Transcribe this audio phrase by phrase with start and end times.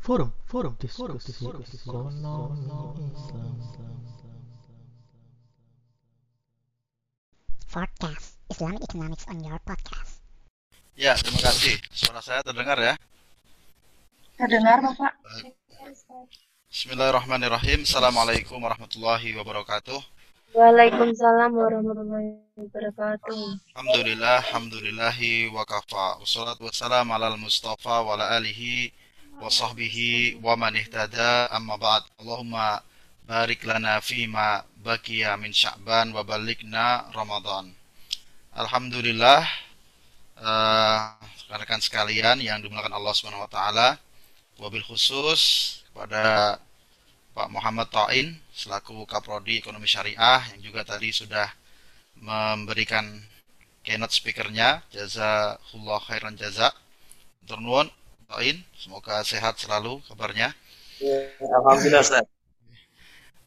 [0.00, 2.08] Forum, forum, diskusi ekonomi Islam.
[7.68, 10.24] Forecast Islamic Economics on your podcast.
[10.96, 11.76] Ya, terima kasih.
[11.92, 12.96] Suara saya terdengar ya?
[14.40, 15.20] Terdengar Bapak?
[16.72, 17.84] Bismillahirrahmanirrahim.
[17.84, 20.00] Assalamualaikum warahmatullahi wabarakatuh.
[20.56, 23.76] Waalaikumsalam warahmatullahi wabarakatuh.
[23.76, 26.24] Alhamdulillah, alhamdulillahi wa kafa.
[26.24, 28.96] Wassalatu wassalamu ala al-mustafa wa ala alihi
[29.40, 32.04] wa sahbihi wa man ihtada amma ba'd.
[32.20, 32.84] Allahumma
[33.24, 37.72] barik lana fima baqiya min sya'ban wa balikna Ramadan.
[38.52, 39.42] Alhamdulillah,
[40.44, 40.98] eh,
[41.48, 43.88] rekan-rekan sekalian yang dimuliakan Allah Subhanahu wa taala,
[44.60, 45.40] wabil khusus
[45.88, 46.60] kepada
[47.32, 51.48] Pak Muhammad Ta'in selaku Kaprodi Ekonomi Syariah yang juga tadi sudah
[52.20, 53.24] memberikan
[53.80, 56.76] keynote speakernya jazakallah khairan jaza
[57.48, 57.88] Turnuan
[58.30, 60.54] Ta'in semoga sehat selalu kabarnya.
[61.42, 62.22] Alhamdulillah Ustaz.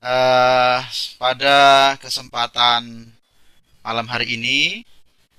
[0.04, 0.80] Eh,
[1.16, 1.58] pada
[2.04, 3.08] kesempatan
[3.80, 4.84] malam hari ini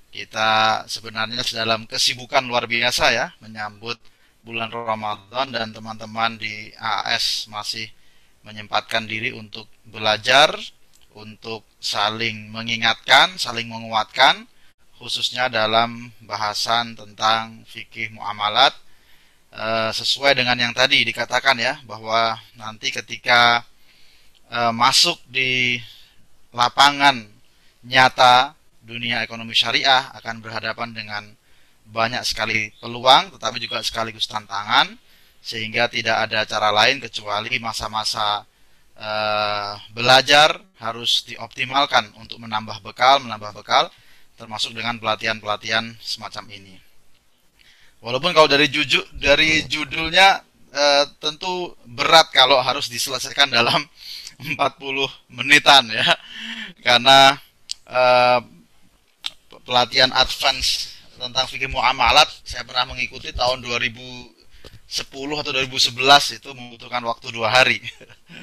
[0.08, 4.00] kita sebenarnya dalam kesibukan luar biasa ya menyambut
[4.40, 7.92] bulan Ramadan dan teman-teman di AS masih
[8.48, 10.56] menyempatkan diri untuk belajar,
[11.12, 14.48] untuk saling mengingatkan, saling menguatkan,
[14.96, 18.72] khususnya dalam bahasan tentang fikih muamalat,
[19.54, 23.62] eh, sesuai dengan yang tadi dikatakan ya, bahwa nanti ketika
[24.50, 25.78] eh, masuk di
[26.54, 27.26] lapangan
[27.84, 31.24] nyata dunia ekonomi syariah akan berhadapan dengan
[31.88, 34.96] banyak sekali peluang, tetapi juga sekaligus tantangan
[35.44, 38.48] sehingga tidak ada cara lain kecuali masa-masa
[38.96, 43.92] uh, belajar harus dioptimalkan untuk menambah bekal, menambah bekal,
[44.40, 46.83] termasuk dengan pelatihan-pelatihan semacam ini.
[48.04, 50.44] Walaupun kalau dari jujur dari judulnya
[50.76, 53.80] uh, tentu berat kalau harus diselesaikan dalam
[54.60, 54.60] 40
[55.32, 56.04] menitan ya,
[56.84, 57.40] karena
[57.88, 58.44] uh,
[59.64, 64.34] pelatihan advance tentang fikih muamalat saya pernah mengikuti tahun 2000
[64.84, 67.80] 10 atau 2011 itu membutuhkan waktu dua hari.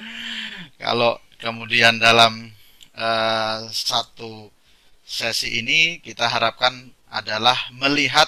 [0.82, 2.50] Kalau kemudian dalam
[2.98, 4.52] uh, satu
[5.06, 8.28] sesi ini kita harapkan adalah melihat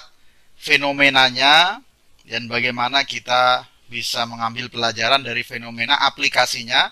[0.64, 1.84] fenomenanya
[2.24, 6.88] dan bagaimana kita bisa mengambil pelajaran dari fenomena aplikasinya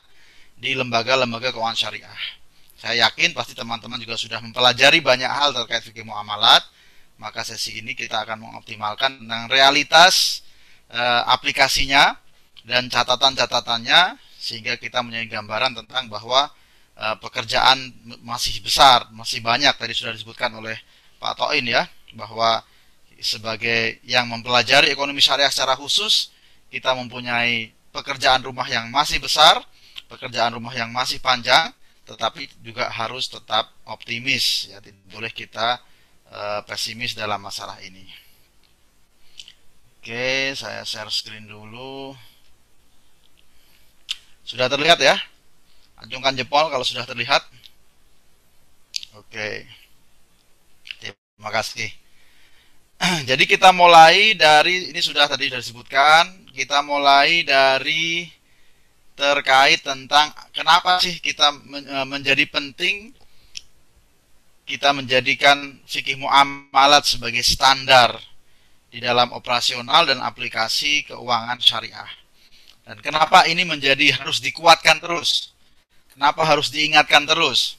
[0.61, 2.21] di lembaga-lembaga keuangan syariah.
[2.77, 6.61] Saya yakin pasti teman-teman juga sudah mempelajari banyak hal terkait fikih muamalat,
[7.17, 10.45] maka sesi ini kita akan mengoptimalkan tentang realitas
[10.93, 12.21] uh, aplikasinya
[12.69, 16.51] dan catatan-catatannya sehingga kita mempunyai gambaran tentang bahwa
[16.99, 20.77] uh, pekerjaan masih besar, masih banyak tadi sudah disebutkan oleh
[21.23, 21.87] Pak Toin ya
[22.19, 22.67] bahwa
[23.23, 26.35] sebagai yang mempelajari ekonomi syariah secara khusus
[26.75, 29.63] kita mempunyai pekerjaan rumah yang masih besar,
[30.11, 31.71] pekerjaan rumah yang masih panjang,
[32.03, 35.79] tetapi juga harus tetap optimis ya tidak boleh kita
[36.35, 38.03] uh, pesimis dalam masalah ini.
[40.03, 42.11] Oke, saya share screen dulu.
[44.43, 45.15] Sudah terlihat ya?
[45.95, 47.47] Acungkan jempol kalau sudah terlihat.
[49.15, 49.63] Oke.
[50.99, 52.02] Terima kasih.
[53.29, 58.31] Jadi kita mulai dari ini sudah tadi sudah disebutkan, kita mulai dari
[59.19, 61.53] terkait tentang kenapa sih kita
[62.09, 63.13] menjadi penting
[64.65, 68.17] kita menjadikan fikih muamalat sebagai standar
[68.89, 72.09] di dalam operasional dan aplikasi keuangan syariah.
[72.87, 75.53] Dan kenapa ini menjadi harus dikuatkan terus?
[76.15, 77.77] Kenapa harus diingatkan terus?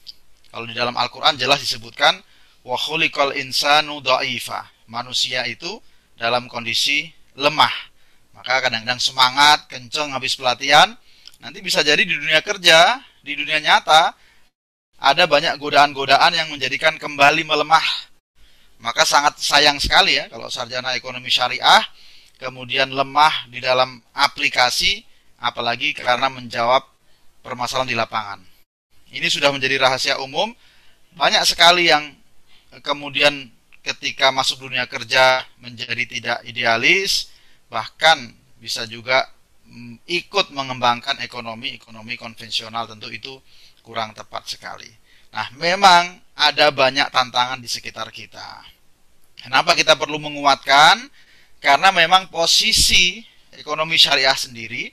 [0.52, 2.20] Kalau di dalam Al-Qur'an jelas disebutkan
[2.64, 4.88] wa khuliqal insanu dha'ifa.
[4.88, 5.80] Manusia itu
[6.16, 7.72] dalam kondisi lemah.
[8.34, 10.92] Maka kadang-kadang semangat, kenceng habis pelatihan,
[11.38, 14.12] nanti bisa jadi di dunia kerja, di dunia nyata
[14.98, 17.84] ada banyak godaan-godaan yang menjadikan kembali melemah
[18.84, 21.80] maka sangat sayang sekali ya kalau sarjana ekonomi syariah
[22.36, 25.00] kemudian lemah di dalam aplikasi
[25.40, 26.84] apalagi karena menjawab
[27.40, 28.40] permasalahan di lapangan.
[29.08, 30.52] Ini sudah menjadi rahasia umum.
[31.16, 32.12] Banyak sekali yang
[32.80, 33.52] kemudian
[33.84, 37.30] ketika masuk dunia kerja menjadi tidak idealis,
[37.68, 39.28] bahkan bisa juga
[39.68, 43.36] mm, ikut mengembangkan ekonomi ekonomi konvensional tentu itu
[43.84, 44.88] kurang tepat sekali.
[45.34, 48.64] Nah, memang ada banyak tantangan di sekitar kita.
[49.44, 51.04] Kenapa kita perlu menguatkan?
[51.60, 53.20] Karena memang posisi
[53.52, 54.88] ekonomi syariah sendiri,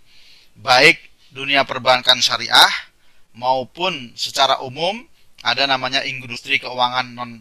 [0.59, 0.99] baik
[1.31, 2.91] dunia perbankan syariah
[3.31, 5.07] maupun secara umum
[5.41, 7.31] ada namanya industri keuangan non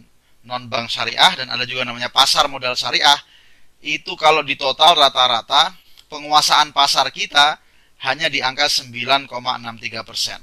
[0.45, 3.17] non bank syariah dan ada juga namanya pasar modal syariah.
[3.81, 5.73] Itu kalau di total rata-rata
[6.09, 7.57] penguasaan pasar kita
[8.05, 9.29] hanya di angka 9,63
[10.05, 10.39] persen.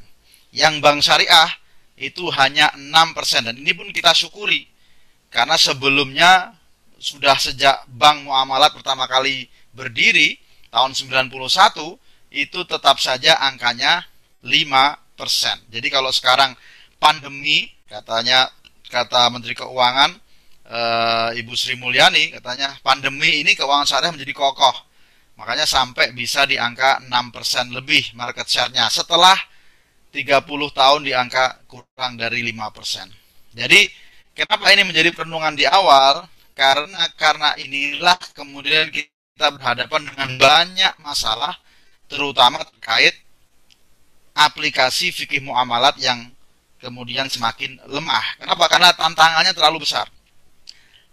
[0.54, 1.50] Yang bank syariah
[1.98, 4.70] itu hanya 6 persen dan ini pun kita syukuri
[5.28, 6.54] karena sebelumnya
[6.98, 10.38] sudah sejak bank muamalat pertama kali berdiri
[10.70, 11.30] tahun 91
[12.34, 14.06] itu tetap saja angkanya
[14.46, 15.58] 5 persen.
[15.70, 16.54] Jadi kalau sekarang
[17.02, 18.46] pandemi katanya
[18.88, 20.10] kata Menteri Keuangan
[20.64, 20.80] e,
[21.40, 24.76] Ibu Sri Mulyani katanya pandemi ini keuangan syariah menjadi kokoh.
[25.38, 29.38] Makanya sampai bisa di angka 6% lebih market share-nya setelah
[30.10, 30.42] 30
[30.74, 33.54] tahun di angka kurang dari 5%.
[33.54, 33.86] Jadi
[34.34, 36.26] kenapa ini menjadi perenungan di awal?
[36.58, 41.54] Karena karena inilah kemudian kita berhadapan dengan banyak masalah
[42.10, 43.14] terutama terkait
[44.34, 46.30] aplikasi fikih muamalat yang
[46.78, 48.38] kemudian semakin lemah.
[48.38, 48.64] Kenapa?
[48.70, 50.06] Karena tantangannya terlalu besar.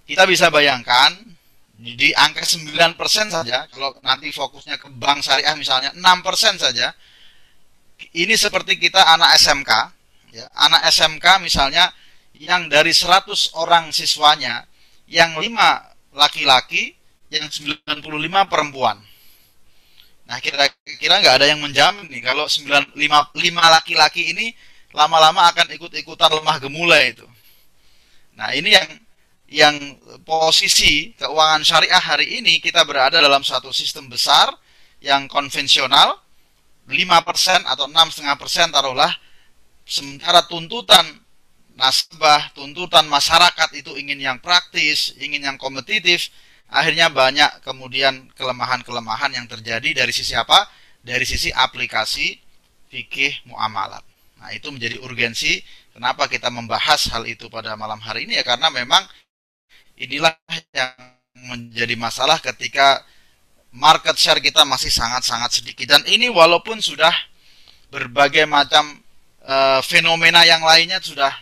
[0.06, 1.36] Kita bisa bayangkan
[1.76, 2.96] di angka 9%
[3.28, 6.96] saja kalau nanti fokusnya ke bank syariah misalnya 6% saja
[8.16, 9.72] ini seperti kita anak SMK
[10.32, 11.92] ya anak SMK misalnya
[12.40, 14.64] yang dari 100 orang siswanya
[15.12, 16.96] yang 5 laki-laki
[17.28, 17.84] yang 95
[18.48, 18.96] perempuan
[20.32, 24.56] nah kira-kira nggak ada yang menjamin nih kalau 9, 5, 5 laki-laki ini
[24.96, 27.28] lama-lama akan ikut-ikutan lemah gemulai itu
[28.36, 28.90] nah ini yang
[29.46, 29.76] yang
[30.26, 34.50] posisi keuangan syariah hari ini kita berada dalam satu sistem besar
[35.04, 36.18] yang konvensional
[36.90, 36.96] 5%
[37.66, 39.14] atau 6,5% taruhlah
[39.86, 41.26] sementara tuntutan
[41.76, 46.32] nasabah, tuntutan masyarakat itu ingin yang praktis, ingin yang kompetitif,
[46.72, 50.66] akhirnya banyak kemudian kelemahan-kelemahan yang terjadi dari sisi apa?
[51.06, 52.42] Dari sisi aplikasi
[52.90, 54.02] fikih muamalat.
[54.46, 55.58] Nah, itu menjadi urgensi
[55.90, 59.02] kenapa kita membahas hal itu pada malam hari ini ya karena memang
[59.98, 60.38] inilah
[60.70, 60.94] yang
[61.50, 63.02] menjadi masalah ketika
[63.74, 65.98] market share kita masih sangat-sangat sedikit.
[65.98, 67.10] Dan ini walaupun sudah
[67.90, 69.02] berbagai macam
[69.50, 71.34] uh, fenomena yang lainnya sudah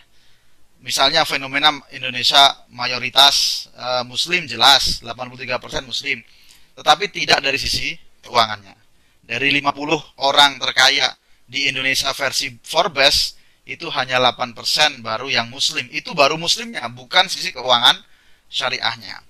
[0.80, 6.24] misalnya fenomena Indonesia mayoritas uh, muslim jelas 83% muslim.
[6.72, 7.92] Tetapi tidak dari sisi
[8.24, 8.80] keuangannya.
[9.28, 11.12] Dari 50 orang terkaya
[11.44, 17.52] di Indonesia versi Forbes itu hanya 8% baru yang muslim itu baru muslimnya bukan sisi
[17.52, 17.96] keuangan
[18.52, 19.24] syariahnya.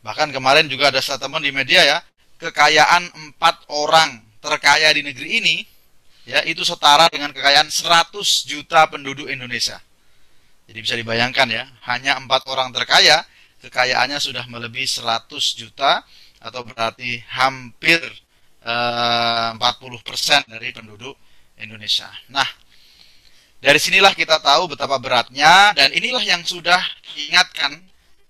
[0.00, 1.98] Bahkan kemarin juga ada statement di media ya,
[2.40, 5.56] kekayaan empat orang terkaya di negeri ini
[6.24, 8.16] ya itu setara dengan kekayaan 100
[8.48, 9.76] juta penduduk Indonesia.
[10.68, 13.24] Jadi bisa dibayangkan ya, hanya empat orang terkaya
[13.60, 15.28] kekayaannya sudah melebihi 100
[15.58, 16.04] juta
[16.38, 17.98] atau berarti hampir
[18.68, 21.16] 40% dari penduduk
[21.56, 22.08] Indonesia.
[22.28, 22.46] Nah,
[23.58, 26.78] dari sinilah kita tahu betapa beratnya dan inilah yang sudah
[27.16, 27.80] diingatkan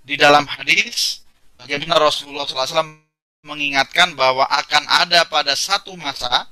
[0.06, 1.26] di dalam hadis
[1.60, 3.04] bagaimana Rasulullah SAW
[3.44, 6.48] mengingatkan bahwa akan ada pada satu masa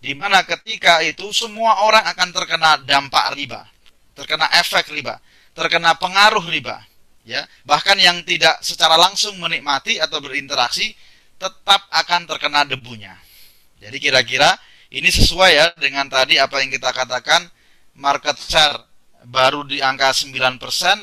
[0.00, 3.64] di mana ketika itu semua orang akan terkena dampak riba,
[4.12, 5.18] terkena efek riba,
[5.56, 6.84] terkena pengaruh riba,
[7.24, 7.42] ya.
[7.64, 10.92] Bahkan yang tidak secara langsung menikmati atau berinteraksi
[11.36, 13.16] tetap akan terkena debunya.
[13.80, 14.56] Jadi kira-kira
[14.92, 17.44] ini sesuai ya dengan tadi apa yang kita katakan
[17.96, 18.78] market share
[19.26, 20.30] baru di angka 9%,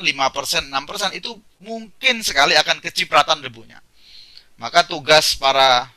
[0.00, 1.30] 6% itu
[1.60, 3.78] mungkin sekali akan kecipratan debunya.
[4.56, 5.92] Maka tugas para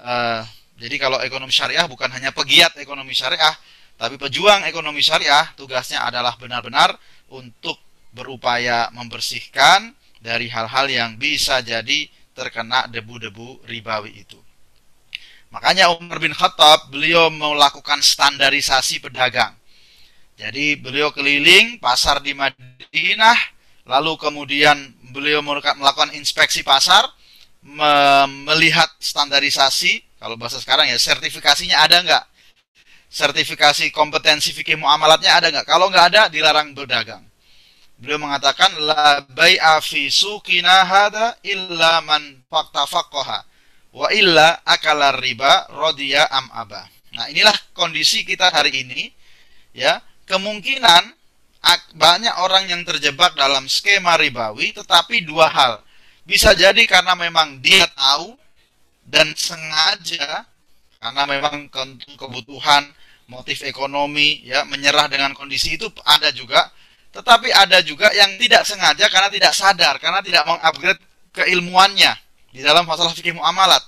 [0.00, 0.40] uh,
[0.80, 3.52] jadi kalau ekonomi syariah bukan hanya pegiat ekonomi syariah,
[4.00, 6.96] tapi pejuang ekonomi syariah tugasnya adalah benar-benar
[7.28, 7.76] untuk
[8.16, 9.92] berupaya membersihkan
[10.24, 14.39] dari hal-hal yang bisa jadi terkena debu-debu ribawi itu.
[15.50, 19.50] Makanya Umar bin Khattab beliau melakukan standarisasi pedagang.
[20.38, 23.36] Jadi beliau keliling pasar di Madinah,
[23.84, 24.78] lalu kemudian
[25.10, 27.02] beliau melakukan inspeksi pasar,
[28.46, 32.24] melihat standarisasi, kalau bahasa sekarang ya sertifikasinya ada nggak?
[33.10, 35.66] Sertifikasi kompetensi fikih muamalatnya ada nggak?
[35.66, 37.26] Kalau nggak ada, dilarang berdagang.
[38.00, 42.40] Beliau mengatakan la bai'a fi suqina hada illa man
[43.90, 46.86] wa illa akala riba rodiya am aba.
[47.14, 49.10] Nah, inilah kondisi kita hari ini
[49.74, 49.98] ya.
[50.30, 51.18] Kemungkinan
[51.98, 55.82] banyak orang yang terjebak dalam skema ribawi tetapi dua hal.
[56.22, 58.38] Bisa jadi karena memang dia tahu
[59.02, 60.46] dan sengaja
[61.02, 61.66] karena memang
[62.14, 62.86] kebutuhan
[63.26, 66.70] motif ekonomi ya menyerah dengan kondisi itu ada juga.
[67.10, 71.02] Tetapi ada juga yang tidak sengaja karena tidak sadar karena tidak mengupgrade
[71.34, 72.14] keilmuannya
[72.50, 73.82] di dalam masalah fikih muamalat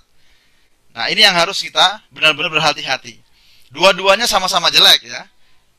[0.92, 3.18] nah ini yang harus kita benar-benar berhati-hati
[3.72, 5.26] dua-duanya sama-sama jelek ya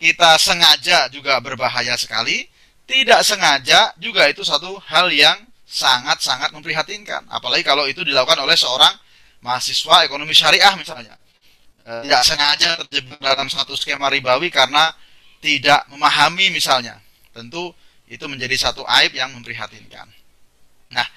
[0.03, 2.43] kita sengaja juga berbahaya sekali,
[2.83, 7.23] tidak sengaja juga itu satu hal yang sangat-sangat memprihatinkan.
[7.31, 8.91] Apalagi kalau itu dilakukan oleh seorang
[9.39, 11.15] mahasiswa ekonomi syariah misalnya
[11.83, 14.91] e, tidak sengaja terjebak dalam satu skema ribawi karena
[15.39, 16.99] tidak memahami misalnya.
[17.31, 17.71] Tentu
[18.11, 20.11] itu menjadi satu aib yang memprihatinkan.
[20.91, 21.07] Nah,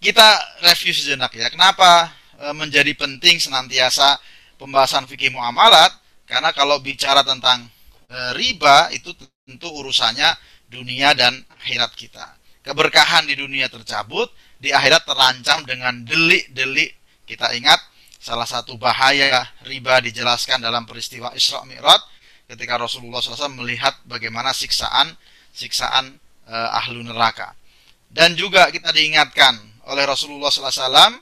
[0.00, 0.28] kita
[0.64, 1.52] review sejenak ya.
[1.52, 2.08] Kenapa
[2.40, 4.16] e, menjadi penting senantiasa
[4.56, 5.92] pembahasan fikih muamalat?
[6.24, 7.68] Karena kalau bicara tentang
[8.08, 9.12] e, riba itu
[9.44, 10.34] tentu urusannya
[10.72, 12.40] dunia dan akhirat kita.
[12.64, 16.96] Keberkahan di dunia tercabut, di akhirat terancam dengan delik-delik.
[17.28, 17.78] Kita ingat
[18.20, 22.00] salah satu bahaya riba dijelaskan dalam peristiwa Isra Mi'raj
[22.50, 25.12] ketika Rasulullah SAW melihat bagaimana siksaan
[25.52, 26.16] siksaan
[26.48, 27.52] e, ahlu neraka.
[28.10, 31.18] Dan juga kita diingatkan oleh Rasulullah SAW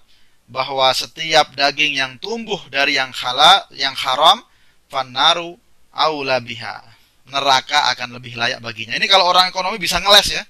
[0.48, 4.44] bahwa setiap daging yang tumbuh dari yang halal, yang haram,
[4.92, 5.56] fanaru
[5.92, 6.84] aula biha.
[7.28, 8.96] Neraka akan lebih layak baginya.
[8.96, 10.44] Ini kalau orang ekonomi bisa ngeles ya.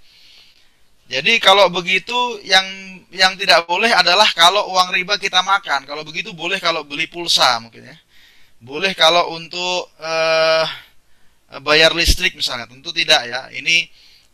[1.09, 2.63] Jadi kalau begitu yang
[3.11, 5.89] yang tidak boleh adalah kalau uang riba kita makan.
[5.89, 7.97] Kalau begitu boleh kalau beli pulsa mungkin ya.
[8.63, 10.67] Boleh kalau untuk uh,
[11.65, 13.49] bayar listrik misalnya, tentu tidak ya.
[13.51, 13.89] Ini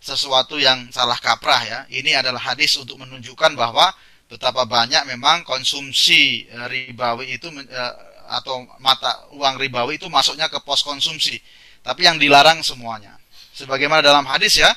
[0.04, 1.80] sesuatu yang salah kaprah ya.
[1.88, 3.88] Ini adalah hadis untuk menunjukkan bahwa
[4.28, 7.94] betapa banyak memang konsumsi eh, ribawi itu uh,
[8.28, 11.40] atau mata uang ribawi itu masuknya ke pos konsumsi.
[11.80, 13.16] Tapi yang dilarang semuanya.
[13.56, 14.72] Sebagaimana dalam hadis ya,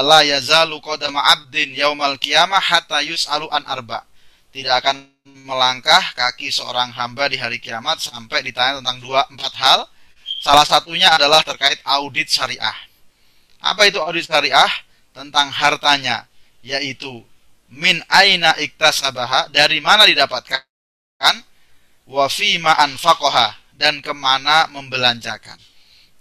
[0.00, 4.08] la yazalu qadama abdin yaumal qiyamah hatta yus'alu an arba.
[4.48, 4.96] Tidak akan
[5.44, 9.80] melangkah kaki seorang hamba di hari kiamat sampai ditanya tentang dua empat hal.
[10.40, 12.87] Salah satunya adalah terkait audit syariah.
[13.62, 14.70] Apa itu audit syariah?
[15.10, 16.30] Tentang hartanya,
[16.62, 17.26] yaitu
[17.74, 20.62] min aina iktasabaha, dari mana didapatkan,
[22.06, 25.58] wa fima anfaqaha, dan ke mana membelanjakan.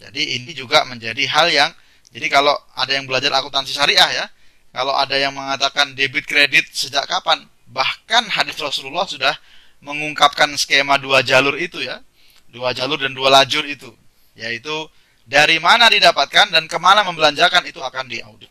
[0.01, 1.71] Jadi ini juga menjadi hal yang,
[2.09, 4.25] jadi kalau ada yang belajar akuntansi syariah ya,
[4.73, 9.35] kalau ada yang mengatakan debit kredit sejak kapan, Bahkan hadis Rasulullah sudah
[9.83, 11.99] mengungkapkan skema dua jalur itu ya.
[12.47, 13.91] Dua jalur dan dua lajur itu.
[14.39, 14.87] Yaitu
[15.27, 18.47] dari mana didapatkan dan ke mana membelanjakan itu akan diaudit.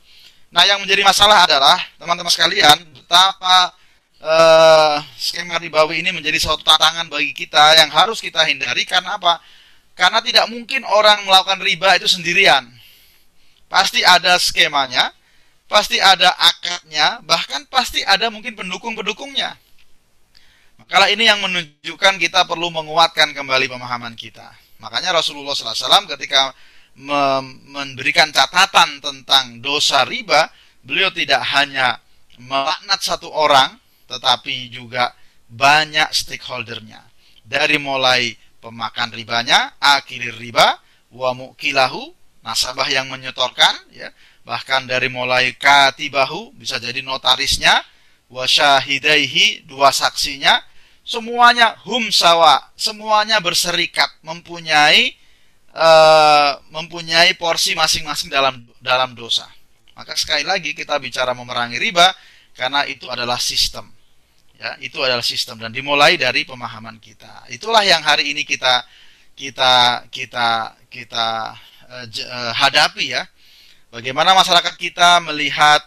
[0.52, 3.73] Nah yang menjadi masalah adalah teman-teman sekalian betapa
[4.21, 9.40] uh, skema ribawi ini menjadi suatu tantangan bagi kita yang harus kita hindari karena apa?
[9.97, 12.68] Karena tidak mungkin orang melakukan riba itu sendirian.
[13.73, 15.11] Pasti ada skemanya,
[15.66, 19.56] pasti ada akadnya, bahkan pasti ada mungkin pendukung-pendukungnya.
[20.76, 24.65] Maka ini yang menunjukkan kita perlu menguatkan kembali pemahaman kita.
[24.80, 26.52] Makanya Rasulullah SAW ketika
[26.97, 30.49] memberikan catatan tentang dosa riba,
[30.80, 32.00] beliau tidak hanya
[32.40, 33.76] melaknat satu orang,
[34.09, 35.12] tetapi juga
[35.49, 37.04] banyak stakeholdernya.
[37.47, 40.80] Dari mulai pemakan ribanya, akilir riba,
[41.12, 44.11] wa mukilahu, nasabah yang menyetorkan, ya,
[44.47, 47.83] bahkan dari mulai katibahu bisa jadi notarisnya
[48.30, 50.62] wasyahidaihi dua saksinya
[51.06, 55.14] semuanya hum sawa semuanya berserikat mempunyai
[55.70, 59.46] uh, mempunyai porsi masing-masing dalam dalam dosa.
[59.94, 62.10] Maka sekali lagi kita bicara memerangi riba
[62.58, 63.86] karena itu adalah sistem.
[64.58, 67.46] Ya itu adalah sistem dan dimulai dari pemahaman kita.
[67.54, 68.82] Itulah yang hari ini kita
[69.38, 71.54] kita kita kita
[71.86, 73.22] uh, uh, hadapi ya.
[73.94, 75.80] Bagaimana masyarakat kita melihat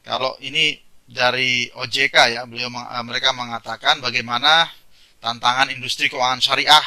[0.00, 4.66] kalau ini dari OJK ya, beliau eh, mereka mengatakan bagaimana
[5.22, 6.86] tantangan industri keuangan syariah.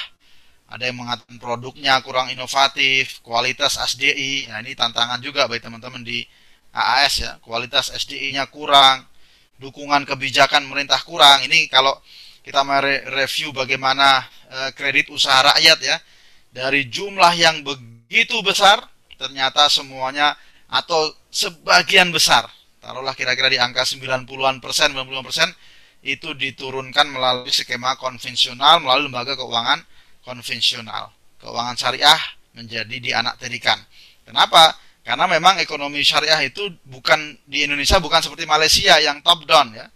[0.69, 4.53] Ada yang mengatakan produknya kurang inovatif, kualitas SDI.
[4.53, 6.21] Nah, ini tantangan juga bagi teman-teman di
[6.69, 9.01] AAS ya, kualitas SDI-nya kurang,
[9.57, 11.41] dukungan kebijakan pemerintah kurang.
[11.49, 11.97] Ini kalau
[12.45, 15.97] kita mereview bagaimana eh, kredit usaha rakyat ya,
[16.53, 18.85] dari jumlah yang begitu besar
[19.17, 20.37] ternyata semuanya
[20.69, 22.45] atau sebagian besar,
[22.79, 25.49] taruhlah kira-kira di angka 90-an persen, 90 persen,
[26.03, 29.83] itu diturunkan melalui skema konvensional, melalui lembaga keuangan
[30.23, 31.11] konvensional.
[31.39, 32.19] Keuangan syariah
[32.55, 33.79] menjadi di anak terikan.
[34.23, 34.75] Kenapa?
[35.03, 39.87] Karena memang ekonomi syariah itu bukan di Indonesia bukan seperti Malaysia yang top down ya.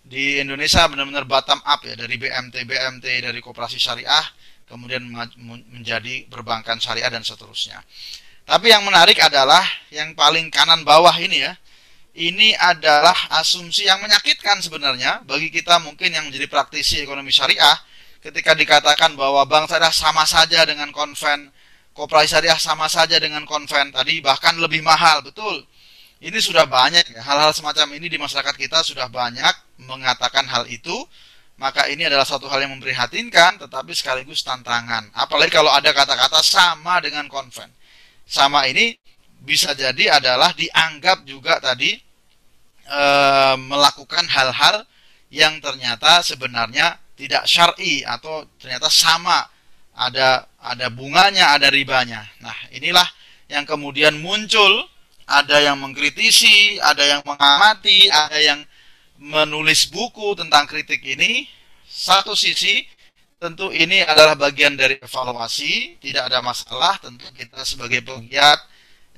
[0.00, 4.22] Di Indonesia benar-benar bottom up ya dari BMT BMT dari koperasi syariah
[4.70, 5.02] kemudian
[5.74, 7.82] menjadi perbankan syariah dan seterusnya.
[8.46, 11.52] Tapi yang menarik adalah yang paling kanan bawah ini ya.
[12.10, 17.78] Ini adalah asumsi yang menyakitkan sebenarnya bagi kita mungkin yang menjadi praktisi ekonomi syariah
[18.18, 21.54] ketika dikatakan bahwa bank syariah sama saja dengan konven,
[21.94, 25.62] koperasi syariah sama saja dengan konven tadi bahkan lebih mahal, betul.
[26.20, 29.54] Ini sudah banyak ya, hal-hal semacam ini di masyarakat kita sudah banyak
[29.86, 30.92] mengatakan hal itu
[31.56, 35.08] maka ini adalah suatu hal yang memprihatinkan tetapi sekaligus tantangan.
[35.14, 37.70] Apalagi kalau ada kata-kata sama dengan konven
[38.30, 38.99] sama ini
[39.40, 41.96] bisa jadi adalah dianggap juga tadi
[42.84, 43.02] e,
[43.56, 44.84] melakukan hal-hal
[45.32, 49.44] yang ternyata sebenarnya tidak syar'i atau ternyata sama
[49.96, 52.24] ada ada bunganya, ada ribanya.
[52.40, 53.04] Nah, inilah
[53.48, 54.88] yang kemudian muncul
[55.30, 58.60] ada yang mengkritisi, ada yang mengamati, ada yang
[59.20, 61.46] menulis buku tentang kritik ini.
[61.86, 62.82] Satu sisi
[63.38, 68.58] tentu ini adalah bagian dari evaluasi, tidak ada masalah, tentu kita sebagai pegiat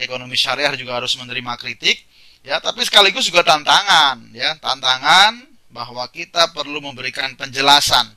[0.02, 2.02] ekonomi syariah juga harus menerima kritik,
[2.42, 8.12] ya, tapi sekaligus juga tantangan, ya, tantangan bahwa kita perlu memberikan penjelasan.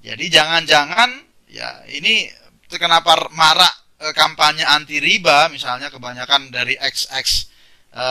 [0.00, 1.12] Jadi jangan-jangan
[1.50, 2.24] ya ini
[2.72, 7.52] kenapa marak e, kampanye anti riba misalnya kebanyakan dari XX
[7.92, 8.06] e,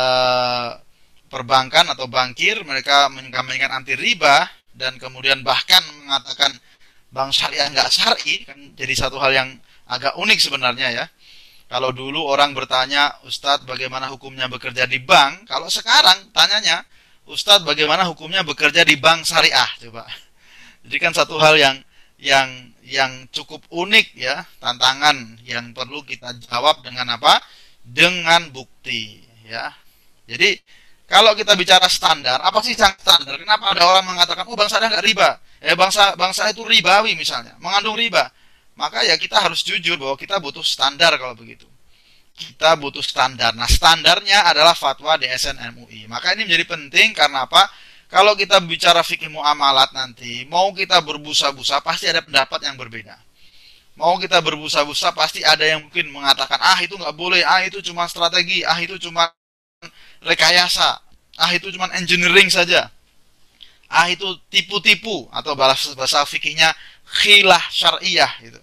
[1.33, 4.45] perbankan atau bankir mereka mengkampanyekan anti riba
[4.77, 6.53] dan kemudian bahkan mengatakan
[7.09, 9.49] bank syariah nggak syari kan jadi satu hal yang
[9.89, 11.05] agak unik sebenarnya ya.
[11.69, 15.45] Kalau dulu orang bertanya, Ustadz bagaimana hukumnya bekerja di bank?
[15.45, 16.81] Kalau sekarang tanyanya,
[17.29, 19.69] Ustadz bagaimana hukumnya bekerja di bank syariah?
[19.77, 20.09] Coba.
[20.81, 21.77] Jadi kan satu hal yang
[22.17, 22.49] yang
[22.81, 27.37] yang cukup unik ya tantangan yang perlu kita jawab dengan apa?
[27.85, 29.69] Dengan bukti ya.
[30.25, 30.57] Jadi
[31.05, 33.37] kalau kita bicara standar apa sih standar?
[33.37, 35.37] Kenapa ada orang mengatakan oh bangsa ada nggak riba?
[35.61, 38.33] Eh bangsa bangsa itu ribawi misalnya mengandung riba
[38.79, 41.67] maka ya kita harus jujur bahwa kita butuh standar kalau begitu
[42.39, 43.51] kita butuh standar.
[43.51, 46.07] Nah, standarnya adalah fatwa DSN MUI.
[46.07, 47.67] Maka ini menjadi penting karena apa?
[48.09, 53.13] Kalau kita bicara fikih muamalat nanti, mau kita berbusa-busa pasti ada pendapat yang berbeda.
[53.99, 58.07] Mau kita berbusa-busa pasti ada yang mungkin mengatakan, ah itu nggak boleh, ah itu cuma
[58.07, 59.29] strategi, ah itu cuma
[60.23, 61.03] rekayasa,
[61.37, 62.89] ah itu cuma engineering saja.
[63.91, 66.71] Ah itu tipu-tipu atau bahasa bahasa fikihnya
[67.05, 68.61] khilah syariah gitu.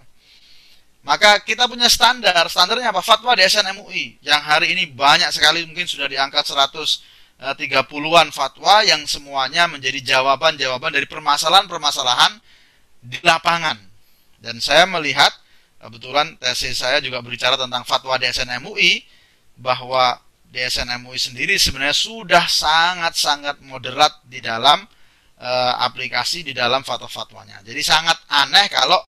[1.07, 2.99] Maka kita punya standar, standarnya apa?
[2.99, 9.71] Fatwa DSN MUI yang hari ini banyak sekali mungkin sudah diangkat 130-an fatwa yang semuanya
[9.71, 12.43] menjadi jawaban-jawaban dari permasalahan-permasalahan
[12.99, 13.79] di lapangan.
[14.43, 15.31] Dan saya melihat
[15.79, 19.07] kebetulan tesis saya juga berbicara tentang fatwa DSN MUI
[19.63, 20.19] bahwa
[20.51, 24.83] DSN MUI sendiri sebenarnya sudah sangat-sangat moderat di dalam
[25.39, 25.51] e,
[25.87, 27.63] aplikasi di dalam fatwa-fatwanya.
[27.63, 29.07] Jadi sangat aneh kalau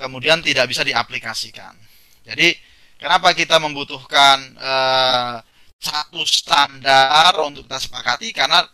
[0.00, 1.76] kemudian tidak bisa diaplikasikan.
[2.24, 2.56] Jadi
[2.96, 5.36] kenapa kita membutuhkan uh,
[5.80, 8.64] satu standar untuk kita sepakati karena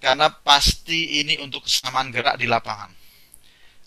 [0.00, 2.88] karena pasti ini untuk kesamaan gerak di lapangan.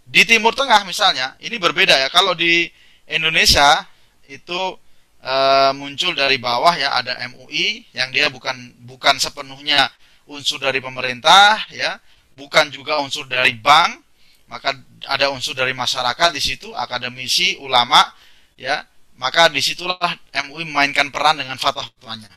[0.05, 2.11] Di Timur Tengah misalnya, ini berbeda ya.
[2.11, 2.67] Kalau di
[3.07, 3.87] Indonesia
[4.27, 4.75] itu
[5.23, 5.35] e,
[5.71, 9.87] muncul dari bawah ya ada MUI yang dia bukan bukan sepenuhnya
[10.27, 11.95] unsur dari pemerintah ya,
[12.35, 14.03] bukan juga unsur dari bank,
[14.51, 14.75] maka
[15.07, 18.01] ada unsur dari masyarakat di situ, akademisi, ulama,
[18.57, 18.85] ya,
[19.17, 19.97] maka di situlah
[20.49, 22.29] MUI memainkan peran dengan fatwa-fatwanya.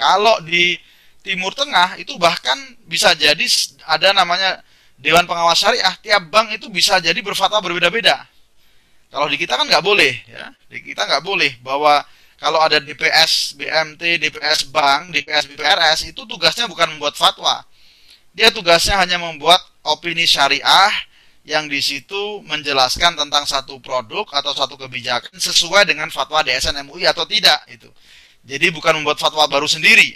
[0.00, 0.76] Kalau di
[1.20, 2.56] Timur Tengah itu bahkan
[2.88, 3.44] bisa jadi
[3.84, 4.64] ada namanya
[4.96, 8.24] Dewan Pengawas Syariah, tiap bank itu bisa jadi berfatwa berbeda-beda.
[9.10, 12.04] Kalau di kita kan nggak boleh, ya, di kita nggak boleh bahwa
[12.40, 17.60] kalau ada DPS BMT, DPS Bank, DPS BPRS itu tugasnya bukan membuat fatwa.
[18.32, 20.92] Dia tugasnya hanya membuat opini syariah
[21.50, 27.10] yang di situ menjelaskan tentang satu produk atau satu kebijakan sesuai dengan fatwa DSN MUI
[27.10, 27.90] atau tidak itu.
[28.46, 30.14] Jadi bukan membuat fatwa baru sendiri.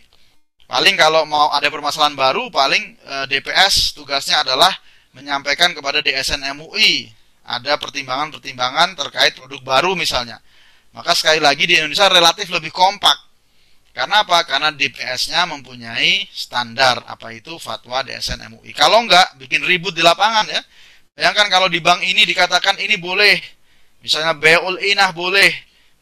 [0.71, 4.71] Paling kalau mau ada permasalahan baru, paling eh, DPS tugasnya adalah
[5.13, 7.11] menyampaikan kepada DSN MUI
[7.45, 10.39] ada pertimbangan-pertimbangan terkait produk baru misalnya.
[10.95, 13.19] Maka sekali lagi di Indonesia relatif lebih kompak.
[13.95, 14.43] Karena apa?
[14.43, 18.75] Karena DPS-nya mempunyai standar apa itu fatwa DSN MUI.
[18.75, 20.63] Kalau enggak, bikin ribut di lapangan ya
[21.15, 23.39] Bayangkan kalau di bank ini dikatakan ini boleh,
[24.03, 25.47] misalnya Beul Inah boleh,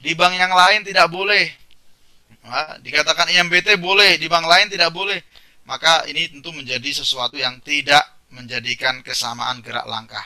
[0.01, 1.53] di bank yang lain tidak boleh.
[2.42, 5.20] Nah, dikatakan IMBT boleh, di bank lain tidak boleh.
[5.68, 10.25] Maka ini tentu menjadi sesuatu yang tidak menjadikan kesamaan gerak langkah.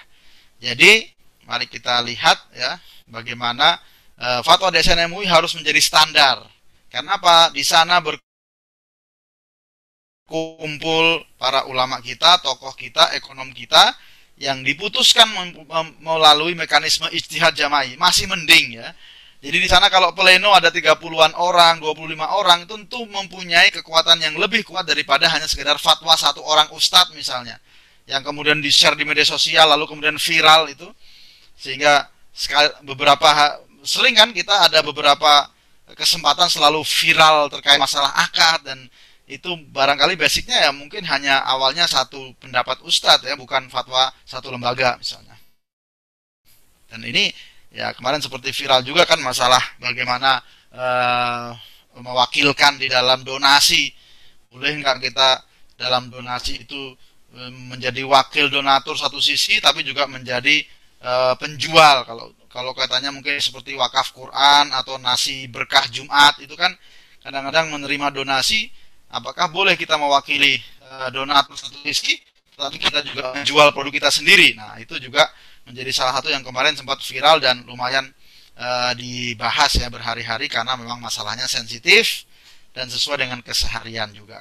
[0.62, 1.02] Jadi,
[1.50, 2.78] mari kita lihat ya
[3.10, 3.76] bagaimana
[4.16, 6.46] e, fatwa DSN MUI harus menjadi standar.
[6.88, 7.50] Karena apa?
[7.50, 7.98] Di sana
[10.24, 13.92] berkumpul para ulama kita, tokoh kita, ekonom kita
[14.36, 15.32] yang diputuskan
[16.00, 18.92] melalui mekanisme ijtihad jama'i masih mending ya.
[19.40, 24.64] Jadi di sana kalau pleno ada 30-an orang, 25 orang tentu mempunyai kekuatan yang lebih
[24.64, 27.60] kuat daripada hanya sekedar fatwa satu orang ustadz misalnya.
[28.08, 30.88] Yang kemudian di-share di media sosial lalu kemudian viral itu.
[31.56, 32.08] Sehingga
[32.84, 35.48] beberapa sering kan kita ada beberapa
[35.94, 38.90] kesempatan selalu viral terkait masalah akad dan
[39.26, 44.94] itu barangkali basicnya ya mungkin hanya awalnya satu pendapat ustadz ya bukan fatwa satu lembaga
[45.02, 45.34] misalnya.
[46.86, 47.34] Dan ini
[47.74, 50.38] ya kemarin seperti viral juga kan masalah bagaimana
[50.70, 51.50] uh,
[51.98, 53.90] mewakilkan di dalam donasi.
[54.46, 55.42] Boleh nggak kita
[55.76, 56.96] dalam donasi itu
[57.36, 60.64] eh, menjadi wakil donatur satu sisi tapi juga menjadi
[61.02, 62.06] uh, penjual?
[62.06, 66.72] Kalau kalau katanya mungkin seperti wakaf Quran atau nasi berkah Jumat itu kan
[67.20, 68.70] kadang-kadang menerima donasi
[69.10, 72.18] apakah boleh kita mewakili uh, donatur satu sisi
[72.56, 75.28] tapi kita juga menjual produk kita sendiri nah itu juga
[75.66, 78.06] menjadi salah satu yang kemarin sempat viral dan lumayan
[78.56, 82.24] uh, dibahas ya berhari-hari karena memang masalahnya sensitif
[82.76, 84.36] dan sesuai dengan keseharian juga.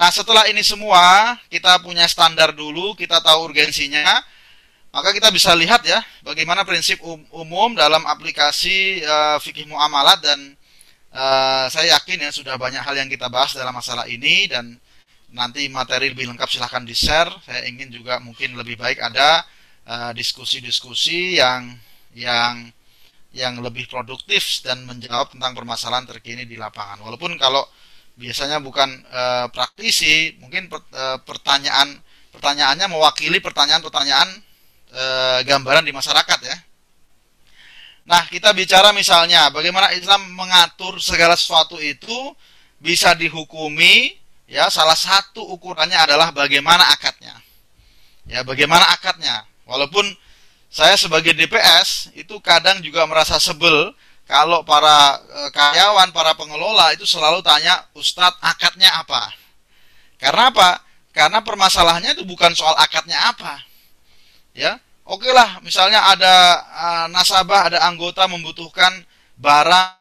[0.00, 4.24] Nah, setelah ini semua, kita punya standar dulu, kita tahu urgensinya,
[4.88, 10.56] maka kita bisa lihat ya, bagaimana prinsip um, umum dalam aplikasi uh, fikih muamalat dan
[11.14, 14.78] uh, saya yakin ya sudah banyak hal yang kita bahas dalam masalah ini dan
[15.30, 17.30] nanti materi lebih lengkap silahkan di-share.
[17.46, 19.46] Saya ingin juga mungkin lebih baik ada
[19.86, 21.62] eh, diskusi-diskusi uh, yang
[22.18, 22.54] yang
[23.30, 26.98] yang lebih produktif dan menjawab tentang permasalahan terkini di lapangan.
[26.98, 27.62] Walaupun kalau
[28.18, 29.22] biasanya bukan e,
[29.54, 31.94] praktisi, mungkin per, e, pertanyaan
[32.34, 34.50] pertanyaannya mewakili pertanyaan-pertanyaan
[35.46, 36.56] gambaran di masyarakat ya.
[38.08, 42.34] Nah, kita bicara misalnya bagaimana Islam mengatur segala sesuatu itu
[42.80, 44.16] bisa dihukumi
[44.50, 47.36] ya salah satu ukurannya adalah bagaimana akadnya.
[48.26, 49.46] Ya, bagaimana akadnya.
[49.68, 50.02] Walaupun
[50.70, 53.94] saya sebagai DPS itu kadang juga merasa sebel
[54.30, 59.34] kalau para e, karyawan, para pengelola itu selalu tanya, Ustadz akadnya apa?
[60.22, 60.78] Karena apa?
[61.10, 63.58] Karena permasalahannya itu bukan soal akadnya apa.
[64.54, 64.78] Ya,
[65.10, 66.34] oke lah, misalnya ada
[66.70, 69.02] uh, nasabah, ada anggota membutuhkan
[69.34, 69.98] barang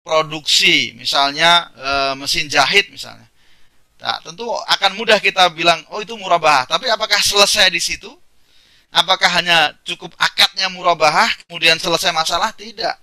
[0.00, 3.28] produksi, misalnya uh, mesin jahit misalnya.
[3.98, 6.64] Nah, tentu akan mudah kita bilang, oh itu murabah.
[6.64, 8.08] Tapi apakah selesai di situ?
[8.88, 12.54] Apakah hanya cukup akadnya murabahah kemudian selesai masalah?
[12.56, 12.96] Tidak.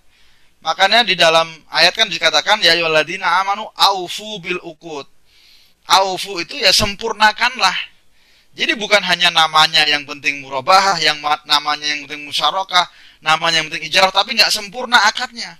[0.65, 5.06] Makanya di dalam ayat kan dikatakan ya ayyuhalladzina amanu aufu bil ukut.
[5.86, 7.78] Aufu itu ya sempurnakanlah.
[8.55, 12.87] Jadi bukan hanya namanya yang penting murabahah, yang namanya yang penting musyarakah,
[13.19, 15.59] namanya yang penting ijarah, tapi nggak sempurna akadnya.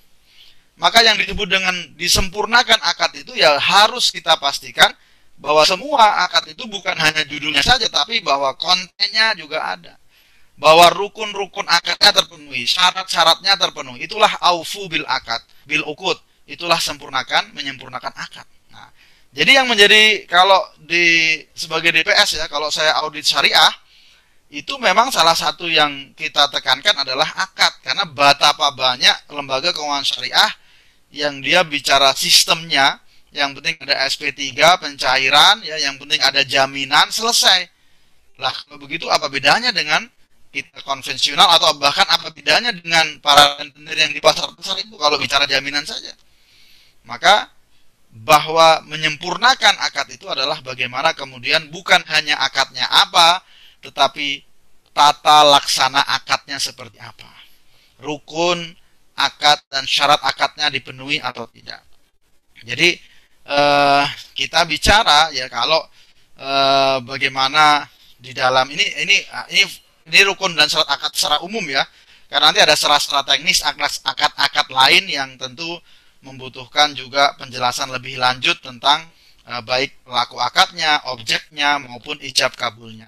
[0.79, 4.91] Maka yang disebut dengan disempurnakan akad itu ya harus kita pastikan
[5.36, 9.99] bahwa semua akad itu bukan hanya judulnya saja, tapi bahwa kontennya juga ada
[10.55, 14.08] bahwa rukun-rukun akadnya terpenuhi, syarat-syaratnya terpenuhi.
[14.08, 16.15] Itulah aufu bil akad, bil ukut.
[16.47, 18.47] Itulah sempurnakan, menyempurnakan akad.
[19.36, 23.74] Jadi yang menjadi kalau di sebagai DPS ya, kalau saya audit syariah,
[24.48, 30.52] itu memang salah satu yang kita tekankan adalah akad karena betapa banyak lembaga keuangan syariah
[31.12, 33.04] yang dia bicara sistemnya,
[33.36, 37.67] yang penting ada SP3 pencairan ya, yang penting ada jaminan selesai.
[38.39, 40.08] Lah, kalau begitu apa bedanya dengan
[40.56, 45.19] kita konvensional atau bahkan apa bedanya dengan para rentenir yang di pasar besar itu kalau
[45.19, 46.15] bicara jaminan saja.
[47.04, 47.55] Maka
[48.15, 53.43] bahwa menyempurnakan akad itu adalah bagaimana kemudian bukan hanya akadnya apa,
[53.84, 54.39] tetapi
[54.95, 57.28] tata laksana akadnya seperti apa.
[57.99, 58.71] Rukun,
[59.19, 61.84] akad, dan syarat akadnya dipenuhi atau tidak.
[62.63, 62.95] Jadi
[63.43, 65.84] eh, kita bicara ya kalau
[66.39, 67.84] eh, bagaimana
[68.15, 69.17] di dalam ini ini
[69.51, 69.63] ini
[70.08, 71.84] ini rukun dan syarat akad secara umum ya.
[72.32, 75.78] Karena nanti ada syarat-syarat teknis akad-akad lain yang tentu
[76.26, 79.06] membutuhkan juga penjelasan lebih lanjut tentang
[79.46, 83.08] uh, baik pelaku akadnya, objeknya maupun ijab kabulnya.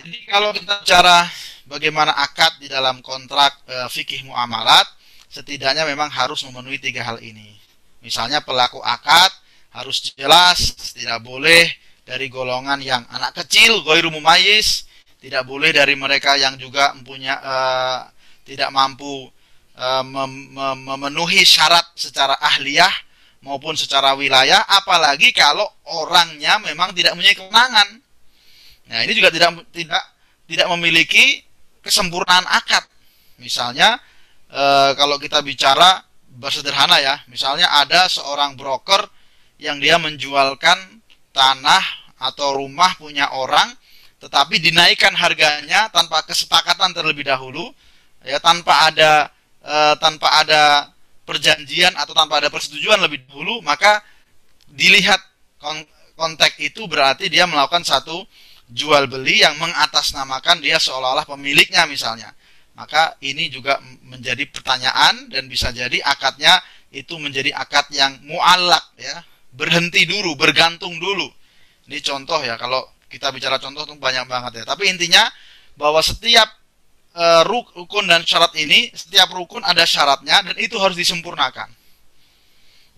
[0.00, 1.28] Jadi kalau kita bicara
[1.68, 4.88] bagaimana akad di dalam kontrak uh, fikih muamalat,
[5.28, 7.60] setidaknya memang harus memenuhi tiga hal ini.
[8.00, 9.28] Misalnya pelaku akad
[9.76, 11.68] harus jelas, tidak boleh
[12.02, 14.88] dari golongan yang anak kecil, goiru mumayis,
[15.20, 18.08] tidak boleh dari mereka yang juga mempunyai uh,
[18.42, 19.28] tidak mampu
[19.76, 22.90] uh, mem mem memenuhi syarat secara ahliyah
[23.44, 27.88] maupun secara wilayah apalagi kalau orangnya memang tidak mempunyai kewenangan.
[28.88, 30.02] Nah, ini juga tidak tidak
[30.48, 31.44] tidak memiliki
[31.84, 32.84] kesempurnaan akad.
[33.36, 34.00] Misalnya
[34.48, 36.00] uh, kalau kita bicara
[36.40, 39.04] bersederhana ya, misalnya ada seorang broker
[39.60, 41.04] yang dia menjualkan
[41.36, 41.84] tanah
[42.20, 43.72] atau rumah punya orang
[44.20, 47.72] tetapi dinaikkan harganya tanpa kesepakatan terlebih dahulu
[48.20, 49.32] ya tanpa ada
[49.64, 50.92] e, tanpa ada
[51.30, 54.02] perjanjian atau tanpa ada persetujuan lebih dahulu maka
[54.66, 55.22] dilihat
[55.62, 55.78] kon
[56.18, 58.26] konteks itu berarti dia melakukan satu
[58.70, 62.34] jual beli yang mengatasnamakan dia seolah-olah pemiliknya misalnya.
[62.76, 66.60] Maka ini juga menjadi pertanyaan dan bisa jadi akadnya
[66.92, 69.24] itu menjadi akad yang mualak ya.
[69.50, 71.26] Berhenti dulu bergantung dulu.
[71.90, 74.64] Ini contoh ya kalau kita bicara contoh itu banyak banget ya.
[74.68, 75.26] Tapi intinya
[75.74, 76.46] bahwa setiap
[77.14, 81.70] uh, rukun dan syarat ini, setiap rukun ada syaratnya dan itu harus disempurnakan.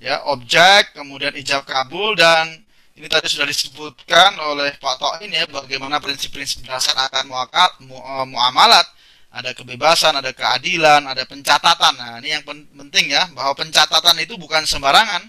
[0.03, 2.66] Ya, objek, kemudian ijab kabul dan
[2.98, 8.27] ini tadi sudah disebutkan oleh Pak Toin ya bagaimana prinsip-prinsip dasar akan muakat, mu, uh,
[8.27, 8.85] muamalat
[9.33, 11.96] ada kebebasan, ada keadilan, ada pencatatan.
[11.96, 15.25] Nah, ini yang penting ya, bahwa pencatatan itu bukan sembarangan.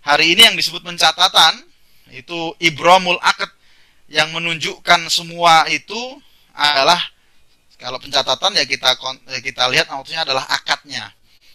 [0.00, 1.60] Hari ini yang disebut pencatatan
[2.08, 3.52] itu ibromul akad
[4.08, 5.96] yang menunjukkan semua itu
[6.56, 7.00] adalah
[7.78, 8.94] kalau pencatatan ya kita
[9.28, 11.10] ya kita lihat maksudnya adalah akadnya.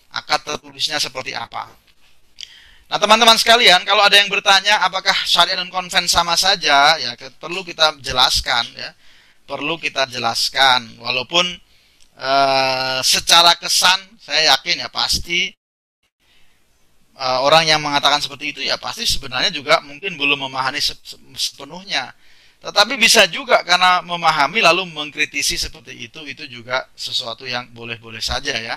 [0.10, 1.70] Akad tertulisnya seperti apa.
[2.90, 7.62] Nah, teman-teman sekalian, kalau ada yang bertanya apakah syariah dan konven sama saja, ya perlu
[7.62, 8.90] kita jelaskan ya.
[9.46, 11.46] Perlu kita jelaskan walaupun
[12.18, 15.50] uh, secara kesan saya yakin ya pasti
[17.18, 20.78] uh, orang yang mengatakan seperti itu ya pasti sebenarnya juga mungkin belum memahami
[21.34, 22.14] sepenuhnya.
[22.60, 28.52] Tetapi bisa juga karena memahami lalu mengkritisi seperti itu itu juga sesuatu yang boleh-boleh saja
[28.52, 28.76] ya.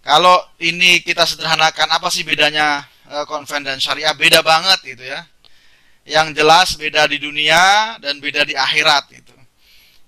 [0.00, 4.16] Kalau ini kita sederhanakan apa sih bedanya uh, konven dan syariah?
[4.16, 5.28] Beda banget gitu ya.
[6.06, 9.34] Yang jelas beda di dunia dan beda di akhirat gitu.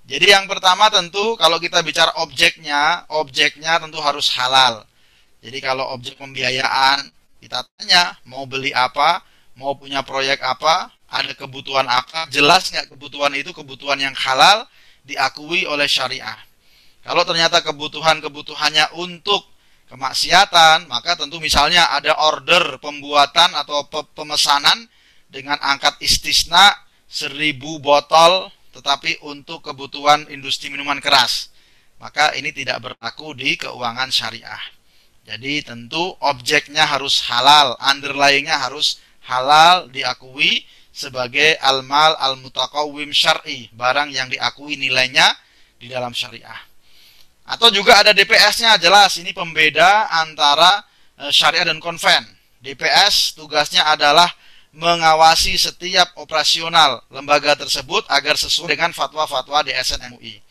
[0.09, 4.89] Jadi yang pertama tentu kalau kita bicara objeknya, objeknya tentu harus halal.
[5.45, 7.05] Jadi kalau objek pembiayaan
[7.45, 9.21] kita tanya mau beli apa,
[9.59, 14.69] mau punya proyek apa, ada kebutuhan apa, jelas nggak kebutuhan itu kebutuhan yang halal
[15.09, 16.37] diakui oleh syariah.
[17.01, 19.49] Kalau ternyata kebutuhan-kebutuhannya untuk
[19.89, 24.85] kemaksiatan, maka tentu misalnya ada order pembuatan atau pemesanan
[25.33, 26.77] dengan angkat istisna
[27.09, 31.49] seribu botol tetapi untuk kebutuhan industri minuman keras.
[31.99, 34.61] Maka ini tidak berlaku di keuangan syariah.
[35.27, 40.63] Jadi tentu objeknya harus halal, underlyingnya harus halal diakui
[40.99, 45.31] sebagai al-mal al-mutakawim syar'i, barang yang diakui nilainya
[45.79, 46.59] di dalam syariah.
[47.47, 50.83] Atau juga ada DPS-nya jelas ini pembeda antara
[51.23, 52.27] eh, syariah dan konven.
[52.59, 54.27] DPS tugasnya adalah
[54.75, 60.43] mengawasi setiap operasional lembaga tersebut agar sesuai dengan fatwa-fatwa DSN MUI.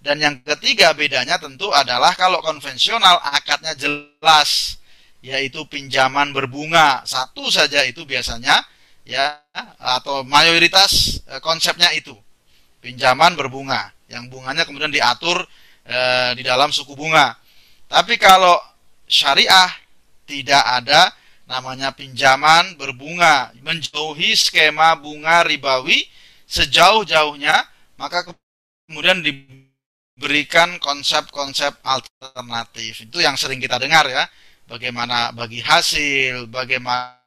[0.00, 4.80] Dan yang ketiga bedanya tentu adalah kalau konvensional akadnya jelas
[5.20, 8.64] yaitu pinjaman berbunga satu saja itu biasanya
[9.10, 9.42] ya
[9.76, 12.14] atau mayoritas e, konsepnya itu
[12.78, 15.42] pinjaman berbunga yang bunganya kemudian diatur
[15.82, 15.98] e,
[16.38, 17.34] di dalam suku bunga.
[17.90, 18.54] Tapi kalau
[19.10, 19.70] syariah
[20.26, 21.10] tidak ada
[21.50, 26.06] namanya pinjaman berbunga, menjauhi skema bunga ribawi
[26.46, 27.66] sejauh-jauhnya,
[27.98, 28.22] maka
[28.86, 33.10] kemudian diberikan konsep-konsep alternatif.
[33.10, 34.26] Itu yang sering kita dengar ya.
[34.70, 37.19] Bagaimana bagi hasil, bagaimana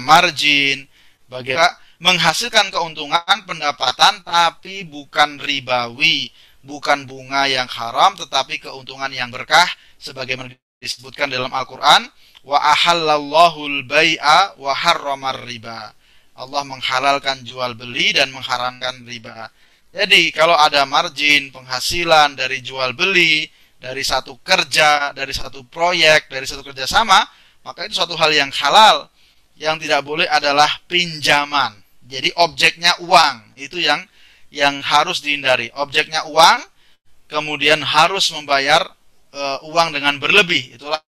[0.00, 0.88] margin,
[1.30, 1.70] bagaimana
[2.02, 6.34] menghasilkan keuntungan pendapatan tapi bukan ribawi,
[6.66, 9.66] bukan bunga yang haram tetapi keuntungan yang berkah
[10.02, 10.50] sebagaimana
[10.82, 12.02] disebutkan dalam Al-Qur'an
[12.42, 15.94] wa ahallallahu al-bai'a wa harramar riba.
[16.34, 19.46] Allah menghalalkan jual beli dan mengharamkan riba.
[19.92, 23.46] Jadi kalau ada margin penghasilan dari jual beli,
[23.78, 27.20] dari satu kerja, dari satu proyek, dari satu kerjasama,
[27.62, 29.11] maka itu suatu hal yang halal.
[29.56, 31.78] Yang tidak boleh adalah pinjaman.
[32.02, 34.02] Jadi objeknya uang, itu yang
[34.52, 35.72] yang harus dihindari.
[35.72, 36.60] Objeknya uang,
[37.30, 38.84] kemudian harus membayar
[39.32, 40.76] uh, uang dengan berlebih.
[40.76, 41.00] Itulah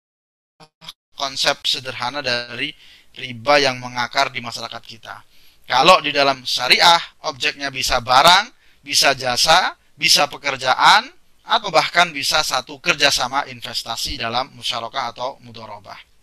[1.15, 2.73] konsep sederhana dari
[3.15, 5.23] riba yang mengakar di masyarakat kita.
[5.65, 8.53] Kalau di dalam syariah, objeknya bisa barang,
[8.85, 11.09] bisa jasa, bisa pekerjaan,
[11.45, 16.14] atau bahkan bisa satu kerjasama investasi dalam musyarakah atau mudorobah.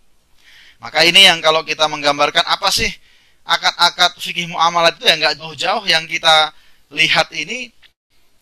[0.81, 2.89] Maka ini yang kalau kita menggambarkan apa sih
[3.45, 6.49] akad-akad fikih muamalat itu yang nggak jauh-jauh yang kita
[6.89, 7.69] lihat ini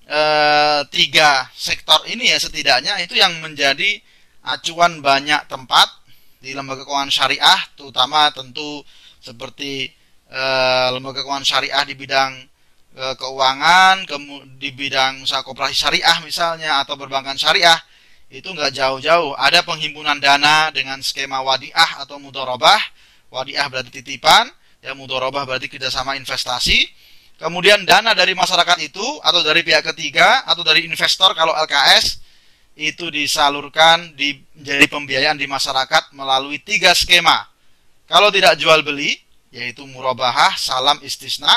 [0.08, 0.22] e,
[0.88, 4.00] tiga sektor ini ya setidaknya itu yang menjadi
[4.48, 5.88] acuan banyak tempat
[6.40, 8.80] di lembaga keuangan syariah, terutama tentu
[9.20, 9.92] seperti
[10.32, 10.44] e,
[10.96, 12.40] lembaga keuangan syariah di bidang
[12.96, 14.08] e, keuangan,
[14.56, 15.28] di bidang
[15.76, 17.76] syariah misalnya atau perbankan syariah,
[18.30, 19.34] itu nggak jauh-jauh.
[19.36, 22.78] Ada penghimpunan dana dengan skema wadiah atau mudorobah.
[23.30, 24.50] Wadiah berarti titipan,
[24.82, 26.86] ya mudorobah berarti kerjasama investasi.
[27.42, 32.20] Kemudian dana dari masyarakat itu atau dari pihak ketiga atau dari investor kalau LKS
[32.80, 37.48] itu disalurkan di, menjadi pembiayaan di masyarakat melalui tiga skema.
[38.08, 39.20] Kalau tidak jual beli,
[39.52, 41.52] yaitu murabahah, salam istisna,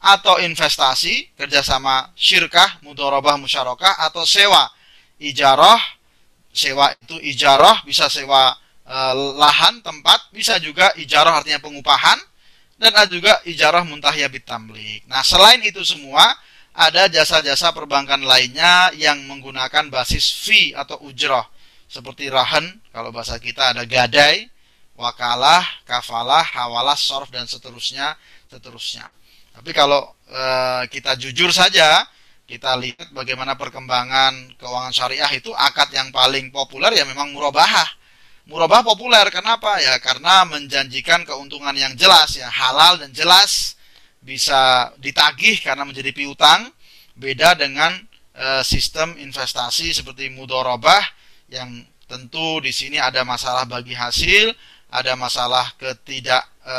[0.00, 4.68] atau investasi, kerjasama syirkah, mudorobah, musyarakah, atau sewa,
[5.16, 5.80] ijarah,
[6.54, 8.54] sewa itu ijarah, bisa sewa
[8.86, 8.96] e,
[9.34, 12.16] lahan, tempat, bisa juga ijarah artinya pengupahan,
[12.78, 15.02] dan ada juga ijarah muntahya bitamlik.
[15.10, 16.22] Nah, selain itu semua,
[16.74, 21.46] ada jasa-jasa perbankan lainnya yang menggunakan basis fee atau ujrah
[21.86, 24.50] seperti rahan kalau bahasa kita ada gadai
[24.98, 28.14] wakalah, kafalah, hawalah, sorf dan seterusnya,
[28.50, 29.06] seterusnya.
[29.54, 30.42] Tapi kalau e,
[30.90, 32.02] kita jujur saja,
[32.44, 37.88] kita lihat bagaimana perkembangan keuangan syariah itu akad yang paling populer ya memang murabahah.
[38.44, 39.80] Murabah populer kenapa?
[39.80, 43.80] Ya karena menjanjikan keuntungan yang jelas ya, halal dan jelas
[44.20, 46.68] bisa ditagih karena menjadi piutang,
[47.16, 47.96] beda dengan
[48.36, 51.00] e, sistem investasi seperti mudorobah
[51.48, 54.52] yang tentu di sini ada masalah bagi hasil,
[54.92, 56.76] ada masalah ketidak e,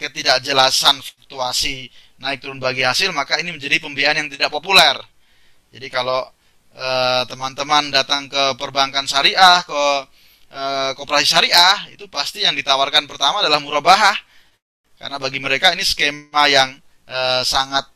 [0.00, 1.92] ketidakjelasan fluktuasi
[2.22, 4.94] naik turun bagi hasil, maka ini menjadi pembiayaan yang tidak populer.
[5.74, 6.22] Jadi kalau
[6.78, 9.82] eh, teman-teman datang ke perbankan syariah, ke
[10.52, 10.62] e,
[10.94, 14.16] koperasi syariah, itu pasti yang ditawarkan pertama adalah murabahah.
[15.00, 16.76] Karena bagi mereka ini skema yang
[17.08, 17.88] e, sangat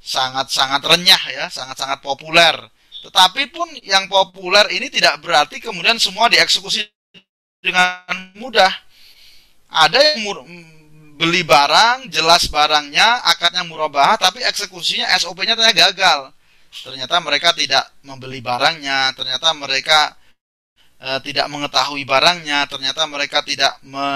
[0.00, 2.54] sangat sangat renyah ya, sangat sangat populer.
[3.04, 6.88] Tetapi pun yang populer ini tidak berarti kemudian semua dieksekusi
[7.60, 8.00] dengan
[8.40, 8.72] mudah.
[9.68, 10.24] Ada yang
[11.14, 16.20] beli barang, jelas barangnya, akadnya murabah, tapi eksekusinya SOP-nya ternyata gagal.
[16.74, 20.18] Ternyata mereka tidak membeli barangnya, ternyata mereka
[20.98, 24.06] e, tidak mengetahui barangnya, ternyata mereka tidak me,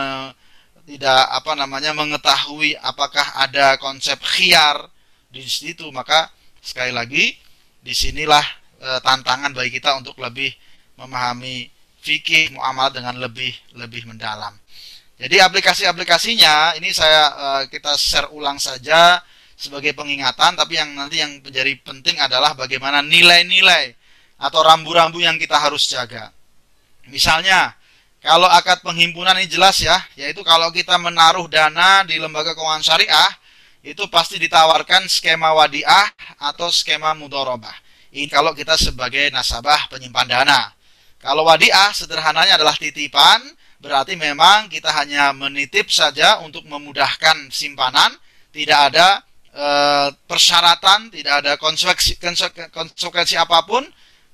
[0.91, 4.91] tidak apa namanya mengetahui apakah ada konsep khiar
[5.31, 5.87] di situ.
[5.95, 7.31] Maka sekali lagi
[7.79, 8.43] di sinilah
[8.83, 10.51] e, tantangan bagi kita untuk lebih
[10.99, 11.71] memahami
[12.03, 14.59] fikih muamalah dengan lebih lebih mendalam.
[15.19, 19.19] Jadi aplikasi-aplikasinya ini saya uh, kita share ulang saja
[19.59, 23.99] sebagai pengingatan, tapi yang nanti yang menjadi penting adalah bagaimana nilai-nilai
[24.39, 26.31] atau rambu-rambu yang kita harus jaga.
[27.11, 27.75] Misalnya,
[28.23, 33.33] kalau akad penghimpunan ini jelas ya, yaitu kalau kita menaruh dana di lembaga keuangan syariah,
[33.83, 36.07] itu pasti ditawarkan skema wadiah
[36.39, 37.75] atau skema mudorobah.
[38.15, 40.71] Ini kalau kita sebagai nasabah penyimpan dana.
[41.19, 43.43] Kalau wadiah sederhananya adalah titipan,
[43.79, 48.11] berarti memang kita hanya menitip saja untuk memudahkan simpanan,
[48.51, 49.23] tidak ada
[49.55, 49.67] e,
[50.27, 52.19] persyaratan, tidak ada konsekuensi,
[52.75, 53.87] konsekuensi apa pun,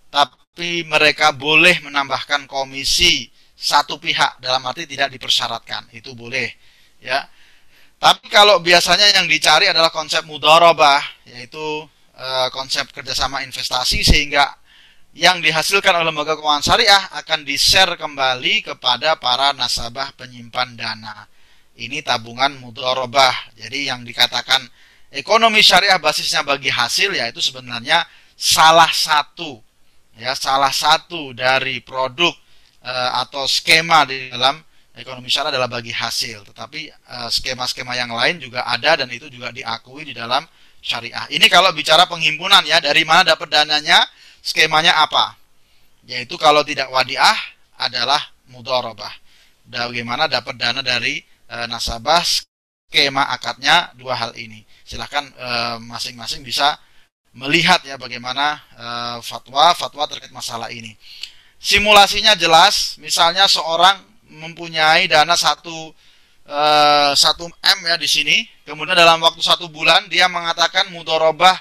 [0.08, 4.40] tapi mereka boleh menambahkan komisi satu pihak.
[4.40, 6.48] Dalam arti tidak dipersyaratkan, itu boleh,
[7.04, 7.28] ya.
[8.00, 11.84] Tapi kalau biasanya yang dicari adalah konsep mudharabah, yaitu
[12.16, 14.63] e, konsep kerjasama investasi sehingga
[15.14, 21.30] yang dihasilkan oleh lembaga keuangan syariah akan di-share kembali kepada para nasabah penyimpan dana.
[21.78, 23.54] Ini tabungan mudharabah.
[23.54, 24.62] Jadi yang dikatakan
[25.14, 28.02] ekonomi syariah basisnya bagi hasil yaitu sebenarnya
[28.34, 29.62] salah satu
[30.18, 32.34] ya salah satu dari produk
[32.82, 34.58] e, atau skema di dalam
[34.94, 36.46] ekonomi syariah adalah bagi hasil.
[36.54, 40.46] Tetapi eh, skema-skema yang lain juga ada dan itu juga diakui di dalam
[40.78, 41.26] syariah.
[41.34, 43.98] Ini kalau bicara penghimpunan ya, dari mana dapat dananya?
[44.44, 45.40] Skemanya apa?
[46.04, 47.34] Yaitu kalau tidak wadiah
[47.80, 48.20] adalah
[48.52, 49.10] mudharabah.
[49.64, 54.60] Bagaimana dapat dana dari e, nasabah skema akadnya dua hal ini.
[54.84, 56.76] Silahkan eh, masing-masing e, bisa
[57.32, 58.86] melihat ya bagaimana e,
[59.24, 60.92] fatwa fatwa terkait masalah ini.
[61.56, 63.96] Simulasinya jelas, misalnya seorang
[64.28, 65.96] mempunyai dana satu
[67.16, 71.56] satu m ya di sini, kemudian dalam waktu satu bulan dia mengatakan mudorobah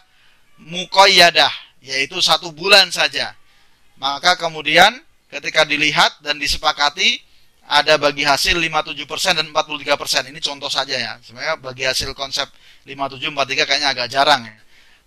[0.60, 1.48] mukoyadah
[1.84, 3.36] yaitu satu bulan saja.
[4.00, 4.96] Maka kemudian
[5.28, 7.20] ketika dilihat dan disepakati
[7.68, 10.32] ada bagi hasil 57% dan 43%.
[10.32, 11.14] Ini contoh saja ya.
[11.20, 12.48] Sebenarnya bagi hasil konsep
[12.88, 14.56] 57 43 kayaknya agak jarang ya.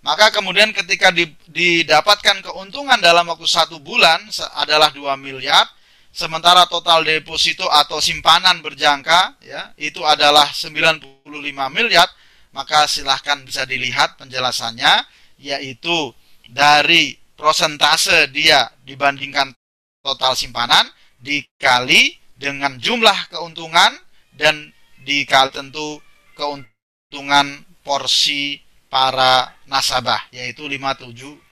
[0.05, 1.11] Maka kemudian ketika
[1.51, 4.23] didapatkan keuntungan dalam waktu satu bulan
[4.55, 5.67] adalah 2 miliar,
[6.15, 11.27] sementara total deposito atau simpanan berjangka ya itu adalah 95
[11.75, 12.07] miliar,
[12.55, 15.03] maka silahkan bisa dilihat penjelasannya
[15.43, 16.15] yaitu
[16.51, 19.53] dari prosentase dia dibandingkan
[20.01, 20.87] total simpanan
[21.19, 23.93] dikali dengan jumlah keuntungan
[24.37, 24.71] dan
[25.03, 25.99] dikali tentu
[26.37, 31.43] keuntungan porsi para nasabah yaitu 57%.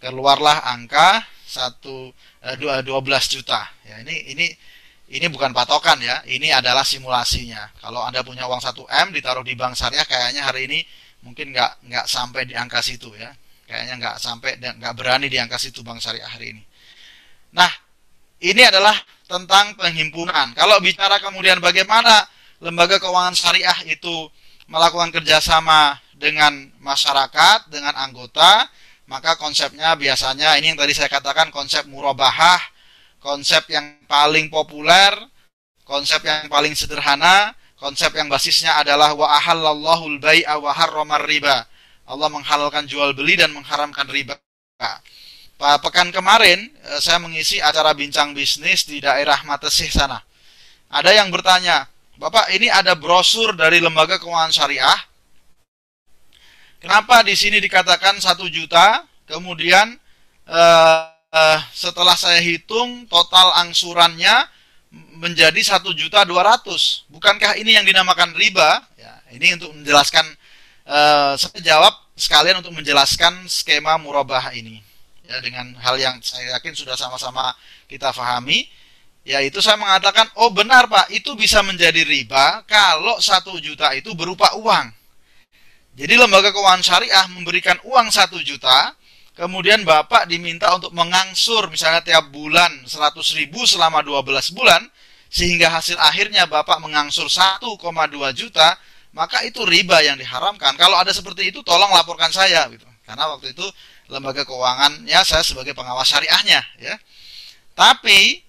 [0.00, 3.60] Keluarlah angka 1 12 eh, juta.
[3.88, 4.46] Ya, ini ini
[5.14, 7.72] ini bukan patokan ya, ini adalah simulasinya.
[7.80, 10.80] Kalau Anda punya uang 1 M ditaruh di bank syariah kayaknya hari ini
[11.24, 13.32] mungkin nggak nggak sampai di angka situ ya.
[13.64, 16.62] Kayaknya nggak sampai dan nggak berani di angka situ Bank Syariah hari ini.
[17.54, 17.70] Nah,
[18.44, 18.94] ini adalah
[19.24, 20.52] tentang penghimpunan.
[20.52, 22.28] Kalau bicara kemudian bagaimana
[22.60, 24.28] lembaga keuangan syariah itu
[24.68, 28.68] melakukan kerjasama dengan masyarakat, dengan anggota,
[29.08, 32.60] maka konsepnya biasanya ini yang tadi saya katakan konsep murabahah,
[33.20, 35.12] konsep yang paling populer,
[35.84, 41.68] konsep yang paling sederhana, konsep yang basisnya adalah wa ahallallahu al-bai'a wa harramar riba.
[42.04, 44.36] Allah menghalalkan jual beli dan mengharamkan riba.
[45.56, 50.20] Pekan kemarin eh, saya mengisi acara bincang bisnis di daerah Matesih sana.
[50.94, 55.00] ada yang bertanya, Bapak ini ada brosur dari lembaga keuangan syariah.
[56.78, 59.96] Kenapa di sini dikatakan satu juta, kemudian
[60.46, 61.02] eh,
[61.32, 64.46] eh, setelah saya hitung total angsurannya
[65.18, 67.08] menjadi satu juta dua ratus.
[67.10, 68.84] Bukankah ini yang dinamakan riba?
[69.00, 70.28] Ya, ini untuk menjelaskan.
[70.84, 74.84] Eh, saya jawab sekalian untuk menjelaskan skema murabah ini.
[75.24, 77.56] Ya dengan hal yang saya yakin sudah sama-sama
[77.88, 78.68] kita pahami
[79.24, 84.52] yaitu saya mengatakan oh benar pak itu bisa menjadi riba kalau satu juta itu berupa
[84.60, 84.92] uang.
[85.96, 88.92] Jadi lembaga keuangan syariah memberikan uang satu juta
[89.32, 94.84] kemudian bapak diminta untuk mengangsur misalnya tiap bulan 100 ribu selama 12 bulan
[95.32, 97.64] sehingga hasil akhirnya bapak mengangsur 1,2
[98.36, 98.76] juta
[99.14, 103.54] maka itu riba yang diharamkan kalau ada seperti itu tolong laporkan saya gitu karena waktu
[103.54, 103.64] itu
[104.10, 106.94] lembaga keuangannya saya sebagai pengawas syariahnya ya.
[107.74, 108.44] Tapi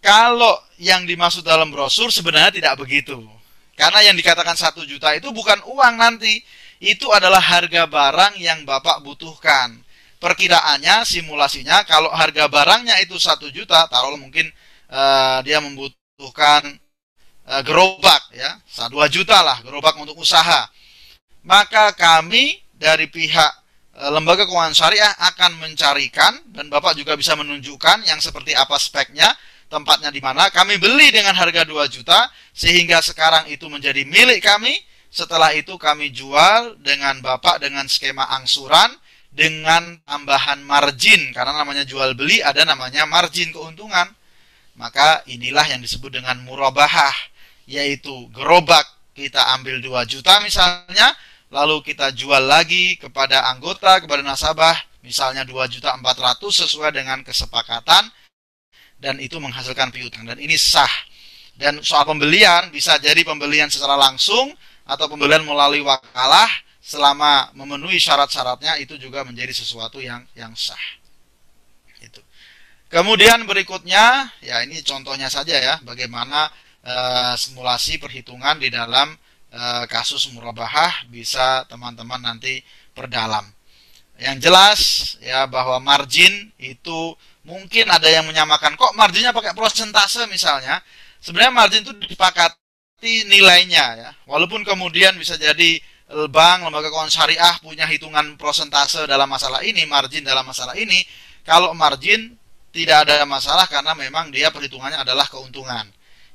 [0.00, 3.20] kalau yang dimaksud dalam brosur sebenarnya tidak begitu.
[3.76, 6.40] Karena yang dikatakan satu juta itu bukan uang nanti,
[6.80, 9.80] itu adalah harga barang yang Bapak butuhkan.
[10.20, 14.52] Perkiraannya, simulasinya, kalau harga barangnya itu satu juta, taruh mungkin
[14.92, 16.76] uh, dia membutuhkan
[17.50, 20.70] uh, gerobak, ya, dua juta lah gerobak untuk usaha.
[21.42, 23.60] Maka kami dari pihak
[24.00, 29.28] Eh, lembaga keuangan syariah akan mencarikan dan Bapak juga bisa menunjukkan yang seperti apa speknya,
[29.68, 30.48] tempatnya di mana.
[30.48, 34.72] Kami beli dengan harga 2 juta sehingga sekarang itu menjadi milik kami.
[35.12, 38.88] Setelah itu kami jual dengan Bapak dengan skema angsuran
[39.34, 44.08] dengan tambahan margin karena namanya jual beli ada namanya margin keuntungan.
[44.80, 47.12] Maka inilah yang disebut dengan murabahah
[47.70, 48.82] yaitu gerobak
[49.14, 51.14] kita ambil 2 juta misalnya
[51.50, 55.98] lalu kita jual lagi kepada anggota, kepada nasabah, misalnya 2.400
[56.38, 58.06] sesuai dengan kesepakatan
[59.02, 60.90] dan itu menghasilkan piutang dan ini sah.
[61.60, 64.48] Dan soal pembelian bisa jadi pembelian secara langsung
[64.88, 66.48] atau pembelian melalui wakalah
[66.80, 70.80] selama memenuhi syarat-syaratnya itu juga menjadi sesuatu yang yang sah.
[72.00, 72.24] Itu.
[72.88, 76.48] Kemudian berikutnya ya ini contohnya saja ya bagaimana
[76.82, 76.94] e,
[77.36, 79.12] simulasi perhitungan di dalam
[79.50, 82.62] Eh, kasus murabahah bisa teman-teman nanti
[82.94, 83.42] perdalam.
[84.14, 84.80] Yang jelas
[85.18, 90.78] ya bahwa margin itu mungkin ada yang menyamakan kok marginnya pakai prosentase misalnya.
[91.18, 94.10] Sebenarnya margin itu disepakati nilainya ya.
[94.30, 95.82] Walaupun kemudian bisa jadi
[96.30, 101.02] bank, lembaga keuangan syariah punya hitungan prosentase dalam masalah ini, margin dalam masalah ini.
[101.42, 102.38] Kalau margin
[102.70, 105.90] tidak ada masalah karena memang dia perhitungannya adalah keuntungan.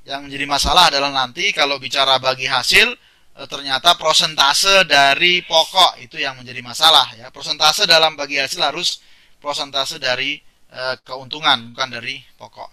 [0.06, 2.93] Yang menjadi masalah adalah nanti kalau bicara bagi hasil
[3.34, 7.34] e, ternyata prosentase dari pokok itu yang menjadi masalah ya.
[7.34, 9.01] Prosentase dalam bagi hasil harus
[9.41, 10.38] prosentase dari
[10.70, 12.70] e, keuntungan bukan dari pokok.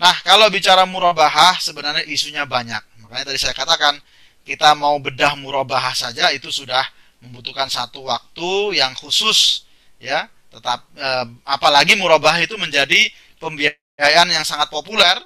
[0.00, 2.80] Nah, kalau bicara murabahah sebenarnya isunya banyak.
[3.04, 4.00] Makanya tadi saya katakan
[4.48, 6.82] kita mau bedah murabahah saja itu sudah
[7.20, 9.68] membutuhkan satu waktu yang khusus
[10.00, 10.32] ya.
[10.48, 11.08] Tetap e,
[11.44, 13.04] apalagi murabahah itu menjadi
[13.36, 15.20] pembiayaan yang sangat populer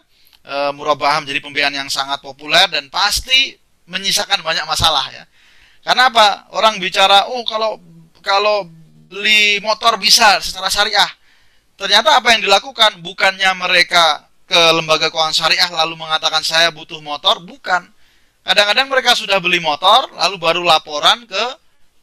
[0.49, 3.53] e, murabahah menjadi pembiayaan yang sangat populer dan pasti
[3.85, 5.25] menyisakan banyak masalah ya.
[5.85, 6.49] Karena apa?
[6.57, 7.77] Orang bicara, oh kalau
[8.25, 8.69] kalau
[9.09, 11.09] beli motor bisa secara syariah.
[11.79, 17.41] Ternyata apa yang dilakukan bukannya mereka ke lembaga keuangan syariah lalu mengatakan saya butuh motor,
[17.45, 17.85] bukan.
[18.43, 21.45] Kadang-kadang mereka sudah beli motor lalu baru laporan ke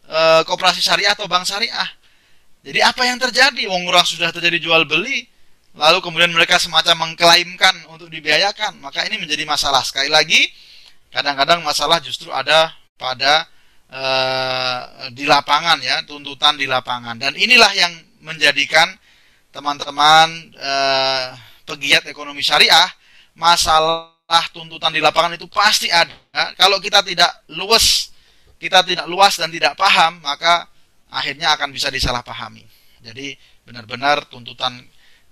[0.05, 1.89] e, koperasi syariah atau bank syariah.
[2.65, 3.69] Jadi apa yang terjadi?
[3.69, 5.29] Wong orang sudah terjadi jual beli,
[5.75, 9.83] lalu kemudian mereka semacam mengklaimkan untuk dibiayakan, maka ini menjadi masalah.
[9.83, 10.47] Sekali lagi,
[11.11, 13.47] kadang-kadang masalah justru ada pada
[13.91, 17.19] uh, di lapangan ya tuntutan di lapangan.
[17.19, 18.87] Dan inilah yang menjadikan
[19.51, 22.87] teman-teman uh, pegiat ekonomi syariah
[23.35, 26.15] masalah tuntutan di lapangan itu pasti ada.
[26.59, 28.11] Kalau kita tidak luas
[28.59, 30.67] kita tidak luas dan tidak paham maka
[31.11, 32.63] akhirnya akan bisa disalahpahami.
[32.99, 34.81] Jadi benar-benar tuntutan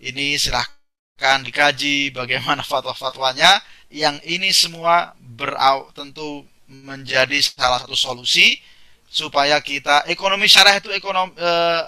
[0.03, 3.63] ini silahkan dikaji bagaimana fatwa-fatwanya.
[3.93, 8.57] Yang ini semua berau tentu menjadi salah satu solusi
[9.05, 11.83] supaya kita ekonomi syariah itu ekonomi eh,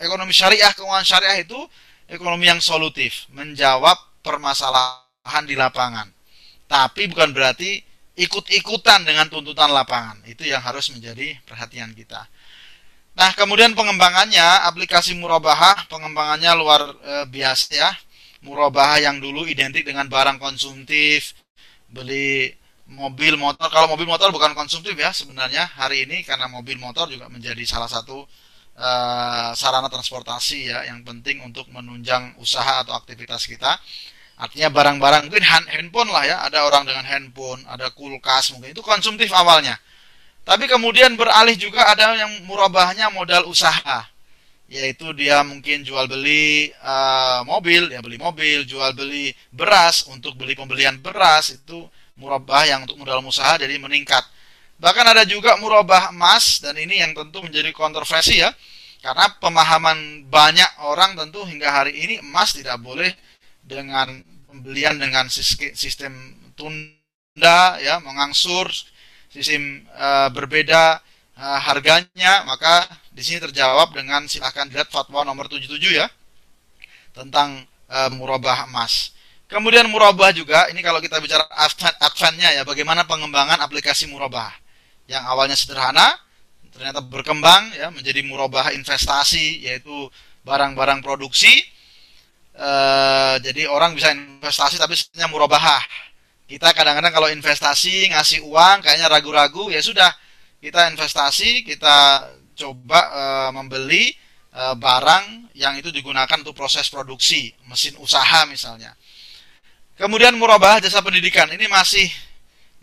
[0.00, 1.60] ekonomi syariah keuangan syariah itu
[2.08, 6.08] ekonomi yang solutif menjawab permasalahan di lapangan.
[6.64, 7.84] Tapi bukan berarti
[8.16, 10.24] ikut-ikutan dengan tuntutan lapangan.
[10.24, 12.24] Itu yang harus menjadi perhatian kita
[13.12, 17.90] nah kemudian pengembangannya aplikasi murabahah pengembangannya luar e, biasa ya.
[18.42, 21.38] Murabahah yang dulu identik dengan barang konsumtif
[21.86, 22.50] beli
[22.90, 23.70] mobil motor.
[23.70, 27.86] Kalau mobil motor bukan konsumtif ya sebenarnya hari ini karena mobil motor juga menjadi salah
[27.86, 28.26] satu
[28.76, 33.78] uh, sarana transportasi ya yang penting untuk menunjang usaha atau aktivitas kita.
[34.42, 38.74] Artinya barang-barang mungkin handphone lah ya, ada orang dengan handphone, ada kulkas mungkin.
[38.74, 39.78] Itu konsumtif awalnya.
[40.42, 44.12] Tapi kemudian beralih juga ada yang murabahnya modal usaha
[44.72, 50.56] yaitu dia mungkin jual beli uh, mobil, ya beli mobil, jual beli beras untuk beli
[50.56, 51.84] pembelian beras itu
[52.16, 54.24] murabah yang untuk modal usaha jadi meningkat.
[54.80, 58.48] Bahkan ada juga murabah emas dan ini yang tentu menjadi kontroversi ya.
[59.04, 63.12] Karena pemahaman banyak orang tentu hingga hari ini emas tidak boleh
[63.60, 66.16] dengan pembelian dengan sistem
[66.56, 68.72] tunda ya, mengangsur
[69.32, 71.00] sistem uh, berbeda
[71.40, 76.08] uh, harganya, maka di sini terjawab dengan silahkan lihat fatwa nomor 77 ya
[77.12, 79.12] tentang e, murabah emas.
[79.46, 81.44] Kemudian murabah juga, ini kalau kita bicara
[82.00, 84.48] advance-nya ya, bagaimana pengembangan aplikasi murabah.
[85.04, 86.16] Yang awalnya sederhana,
[86.72, 90.08] ternyata berkembang ya menjadi murabah investasi, yaitu
[90.40, 91.52] barang-barang produksi.
[92.56, 92.70] E,
[93.44, 95.60] jadi orang bisa investasi tapi sebenarnya murabah.
[96.52, 100.12] Kita kadang-kadang kalau investasi ngasih uang kayaknya ragu-ragu, ya sudah
[100.60, 104.12] kita investasi, kita coba uh, membeli
[104.52, 108.92] uh, barang yang itu digunakan untuk proses produksi, mesin usaha misalnya.
[109.96, 112.04] Kemudian murabah jasa pendidikan ini masih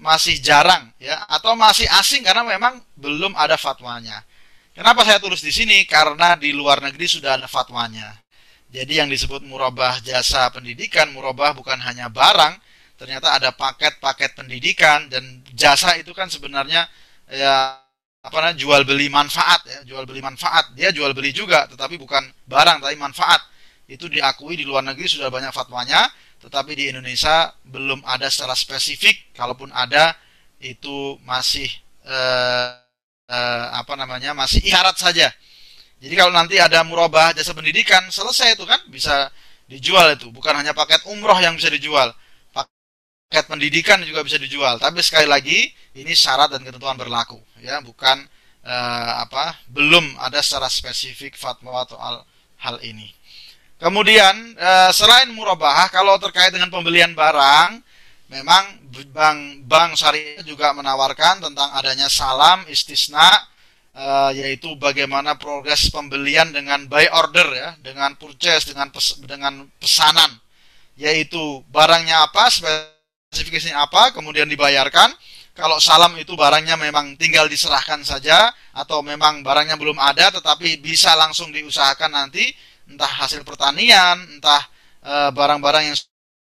[0.01, 4.25] masih jarang ya atau masih asing karena memang belum ada fatwanya.
[4.73, 5.85] Kenapa saya tulis di sini?
[5.85, 8.17] Karena di luar negeri sudah ada fatwanya.
[8.73, 12.57] Jadi yang disebut murabah jasa pendidikan, murabah bukan hanya barang,
[12.99, 16.83] ternyata ada paket-paket pendidikan dan jasa itu kan sebenarnya
[17.31, 17.79] ya
[18.19, 20.75] apa namanya jual beli manfaat ya jual beli manfaat.
[20.75, 23.39] Dia jual beli juga tetapi bukan barang tapi manfaat.
[23.87, 26.11] Itu diakui di luar negeri sudah banyak fatwanya
[26.43, 29.31] tetapi di Indonesia belum ada secara spesifik.
[29.31, 30.11] Kalaupun ada
[30.59, 31.71] itu masih
[32.03, 32.67] eh,
[33.31, 35.31] eh, apa namanya masih isyarat saja.
[36.03, 39.31] Jadi kalau nanti ada murabah jasa pendidikan selesai itu kan bisa
[39.71, 40.27] dijual itu.
[40.35, 42.11] Bukan hanya paket umroh yang bisa dijual
[43.29, 44.81] paket pendidikan juga bisa dijual.
[44.81, 47.77] Tapi sekali lagi ini syarat dan ketentuan berlaku ya.
[47.85, 48.25] Bukan
[48.65, 52.25] uh, apa belum ada secara spesifik fatwa atau hal,
[52.57, 53.13] hal ini.
[53.77, 57.85] Kemudian uh, selain murabahah kalau terkait dengan pembelian barang
[58.33, 58.81] memang
[59.13, 63.29] bank bank syariah juga menawarkan tentang adanya salam istisna
[63.93, 67.69] uh, yaitu bagaimana progres pembelian dengan buy order ya.
[67.77, 70.33] Dengan purchase dengan pes, dengan pesanan.
[70.97, 72.49] Yaitu barangnya apa
[73.29, 75.13] spesifikasinya apa kemudian dibayarkan
[75.53, 81.13] kalau salam itu barangnya memang tinggal diserahkan saja atau memang barangnya belum ada tetapi bisa
[81.13, 82.49] langsung diusahakan nanti
[82.89, 84.65] entah hasil pertanian, entah
[85.05, 85.97] eh, barang-barang e, yang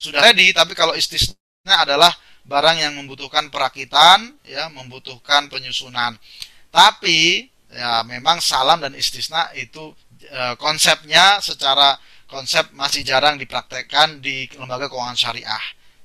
[0.02, 1.32] sudah ready tapi kalau istisna
[1.80, 2.12] adalah
[2.44, 6.18] barang yang membutuhkan perakitan ya, membutuhkan penyusunan.
[6.74, 9.94] Tapi ya memang salam dan istisna itu
[10.26, 15.64] e, konsepnya secara konsep masih jarang dipraktekkan di lembaga keuangan syariah.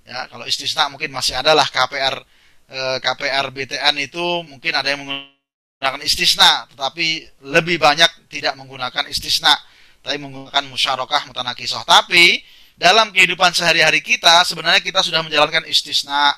[0.08, 2.24] Ya, kalau istisna mungkin masih adalah KPR
[2.68, 9.56] Eh, KPR BTN itu mungkin ada yang menggunakan istisna, tetapi lebih banyak tidak menggunakan istisna,
[10.04, 11.80] tapi menggunakan musyarakah mutanakisoh.
[11.88, 12.44] Tapi
[12.76, 16.36] dalam kehidupan sehari-hari kita sebenarnya kita sudah menjalankan istisna.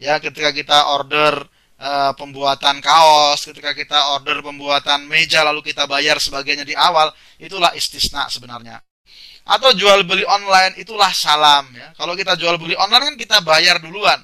[0.00, 1.44] Ya, ketika kita order
[1.76, 7.70] e, pembuatan kaos, ketika kita order pembuatan meja lalu kita bayar sebagainya di awal, itulah
[7.76, 8.80] istisna sebenarnya.
[9.44, 11.92] Atau jual beli online itulah salam ya.
[12.00, 14.20] Kalau kita jual beli online kan kita bayar duluan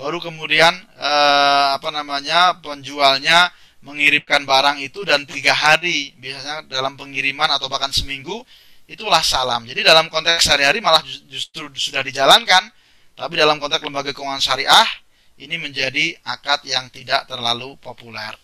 [0.00, 3.52] baru kemudian eh, apa namanya penjualnya
[3.84, 8.40] mengirimkan barang itu dan tiga hari biasanya dalam pengiriman atau bahkan seminggu
[8.88, 9.64] itulah salam.
[9.68, 12.68] Jadi dalam konteks sehari-hari malah justru sudah dijalankan,
[13.16, 14.88] tapi dalam konteks lembaga keuangan syariah
[15.40, 18.36] ini menjadi akad yang tidak terlalu populer.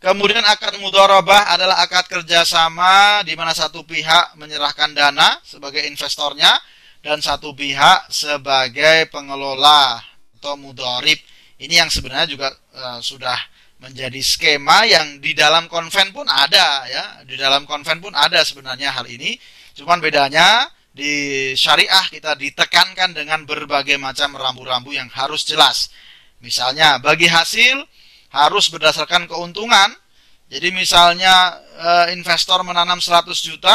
[0.00, 6.56] Kemudian akad mudharabah adalah akad kerjasama di mana satu pihak menyerahkan dana sebagai investornya
[7.04, 10.00] dan satu pihak sebagai pengelola
[10.40, 11.20] atau mudorib.
[11.60, 13.36] Ini yang sebenarnya juga uh, sudah
[13.84, 17.04] menjadi skema yang di dalam konven pun ada ya.
[17.28, 19.36] Di dalam konven pun ada sebenarnya hal ini.
[19.76, 20.64] Cuman bedanya
[20.96, 25.92] di syariah kita ditekankan dengan berbagai macam rambu-rambu yang harus jelas.
[26.40, 27.84] Misalnya bagi hasil
[28.30, 29.94] harus berdasarkan keuntungan.
[30.50, 33.74] Jadi misalnya uh, investor menanam 100 juta,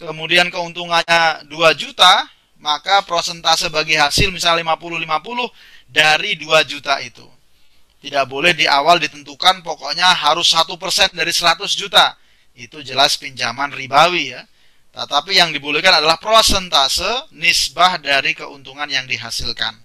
[0.00, 2.24] kemudian keuntungannya 2 juta,
[2.56, 7.26] maka prosentase bagi hasil misalnya 50-50 dari 2 juta itu.
[8.00, 12.16] Tidak boleh di awal ditentukan pokoknya harus 1% dari 100 juta.
[12.56, 14.42] Itu jelas pinjaman ribawi ya.
[14.96, 19.76] Tetapi yang dibolehkan adalah prosentase nisbah dari keuntungan yang dihasilkan.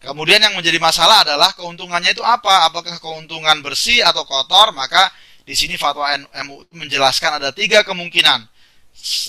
[0.00, 2.72] Kemudian yang menjadi masalah adalah keuntungannya itu apa?
[2.72, 4.72] Apakah keuntungan bersih atau kotor?
[4.72, 5.12] Maka
[5.44, 6.08] di sini fatwa
[6.48, 8.48] MU menjelaskan ada tiga kemungkinan.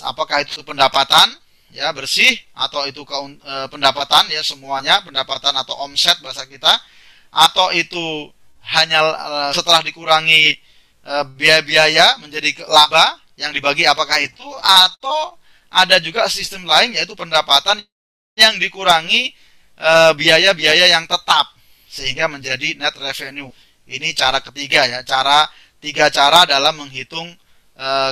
[0.08, 1.28] Apakah itu pendapatan
[1.72, 6.68] ya bersih atau itu eh, pendapatan ya semuanya pendapatan atau omset bahasa kita
[7.32, 8.28] atau itu
[8.76, 10.52] hanya eh, setelah dikurangi
[11.04, 15.40] eh, biaya-biaya menjadi laba yang dibagi apakah itu atau
[15.72, 17.80] ada juga sistem lain yaitu pendapatan
[18.36, 19.32] yang dikurangi
[20.16, 21.52] biaya-biaya yang tetap
[21.88, 23.50] sehingga menjadi net revenue.
[23.88, 25.44] Ini cara ketiga ya, cara
[25.82, 27.28] tiga cara dalam menghitung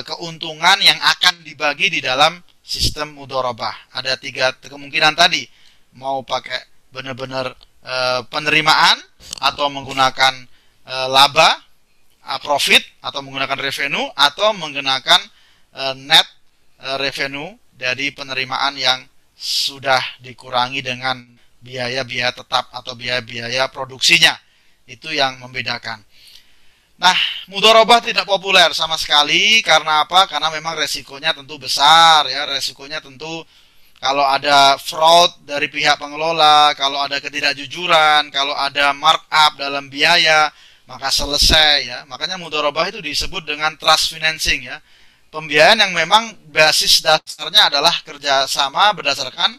[0.03, 3.95] keuntungan yang akan dibagi di dalam sistem mudorobah.
[3.95, 5.47] Ada tiga kemungkinan tadi.
[5.97, 6.59] Mau pakai
[6.91, 7.95] benar-benar e,
[8.27, 8.99] penerimaan
[9.43, 10.33] atau menggunakan
[11.07, 11.55] laba,
[12.43, 15.21] profit atau menggunakan revenue atau menggunakan
[16.03, 16.27] net
[16.99, 18.99] revenue dari penerimaan yang
[19.37, 24.33] sudah dikurangi dengan biaya-biaya tetap atau biaya-biaya produksinya.
[24.89, 26.03] Itu yang membedakan.
[27.01, 27.17] Nah,
[27.49, 30.29] mudorobah tidak populer sama sekali karena apa?
[30.29, 32.45] Karena memang resikonya tentu besar ya.
[32.45, 33.41] Resikonya tentu
[34.01, 40.49] kalau ada fraud dari pihak pengelola, kalau ada ketidakjujuran, kalau ada markup dalam biaya,
[40.89, 41.99] maka selesai ya.
[42.09, 44.77] Makanya mudorobah itu disebut dengan trust financing ya.
[45.33, 49.57] Pembiayaan yang memang basis dasarnya adalah kerjasama berdasarkan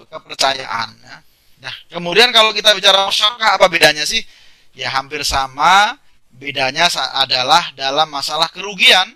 [0.00, 0.88] kepercayaan.
[1.02, 1.16] Ya.
[1.60, 4.24] Nah, kemudian kalau kita bicara masyarakat apa bedanya sih?
[4.72, 6.00] Ya hampir sama
[6.30, 6.86] Bedanya
[7.18, 9.12] adalah dalam masalah kerugian.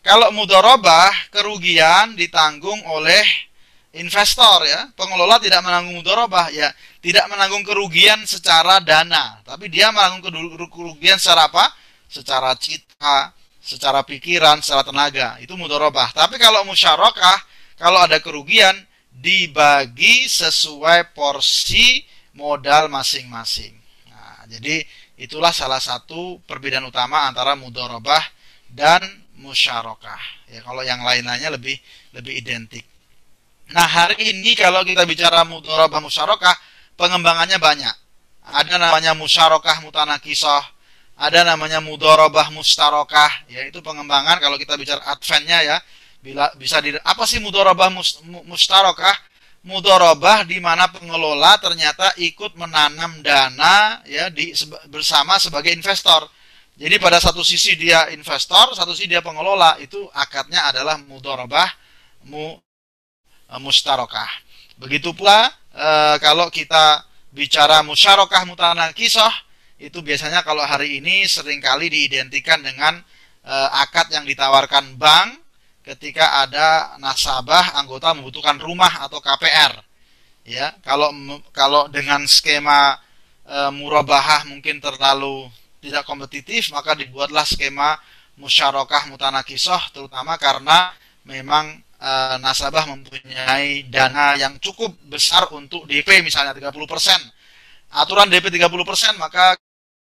[0.00, 3.22] Kalau mudorobah, kerugian ditanggung oleh
[3.94, 4.90] investor ya.
[4.96, 6.70] Pengelola tidak menanggung mudorobah ya,
[7.02, 10.30] tidak menanggung kerugian secara dana, tapi dia menanggung
[10.70, 11.74] kerugian secara apa?
[12.06, 15.38] Secara cita, secara pikiran, secara tenaga.
[15.42, 16.14] Itu mudorobah.
[16.14, 17.38] Tapi kalau musyarakah,
[17.76, 18.78] kalau ada kerugian
[19.16, 22.04] dibagi sesuai porsi
[22.36, 23.72] modal masing-masing.
[24.12, 24.84] Nah, jadi
[25.16, 28.20] Itulah salah satu perbedaan utama antara mudorobah
[28.68, 29.00] dan
[29.40, 30.20] musyarakah.
[30.52, 31.80] Ya, kalau yang lain-lainnya lebih
[32.12, 32.84] lebih identik.
[33.72, 36.52] Nah, hari ini kalau kita bicara mudorobah musyarakah,
[37.00, 37.96] pengembangannya banyak.
[38.44, 40.62] Ada namanya musyarakah mutanakisah,
[41.16, 45.76] ada namanya mudorobah mustarokah, ya itu pengembangan kalau kita bicara adventnya ya.
[46.26, 47.94] Bila bisa di apa sih mudorobah
[48.50, 49.14] mustarokah?
[49.66, 54.54] mudorobah di mana pengelola ternyata ikut menanam dana ya di
[54.86, 56.30] bersama sebagai investor.
[56.78, 61.66] Jadi pada satu sisi dia investor, satu sisi dia pengelola, itu akadnya adalah mudorobah
[62.28, 62.52] mu,
[63.48, 64.28] e, mustarokah.
[64.76, 67.00] Begitu pula e, kalau kita
[67.32, 69.32] bicara musyarakah mutanakisah,
[69.80, 73.00] itu biasanya kalau hari ini sering kali diidentikan dengan
[73.40, 75.45] e, akad yang ditawarkan bank
[75.86, 79.78] ketika ada nasabah anggota membutuhkan rumah atau KPR.
[80.46, 81.10] Ya, kalau
[81.50, 82.98] kalau dengan skema
[83.46, 85.46] e, murabahah mungkin terlalu
[85.82, 87.98] tidak kompetitif, maka dibuatlah skema
[88.38, 90.94] musyarakah mutanakisah terutama karena
[91.26, 92.12] memang e,
[92.42, 96.74] nasabah mempunyai dana yang cukup besar untuk DP misalnya 30%.
[97.94, 99.54] Aturan DP 30% maka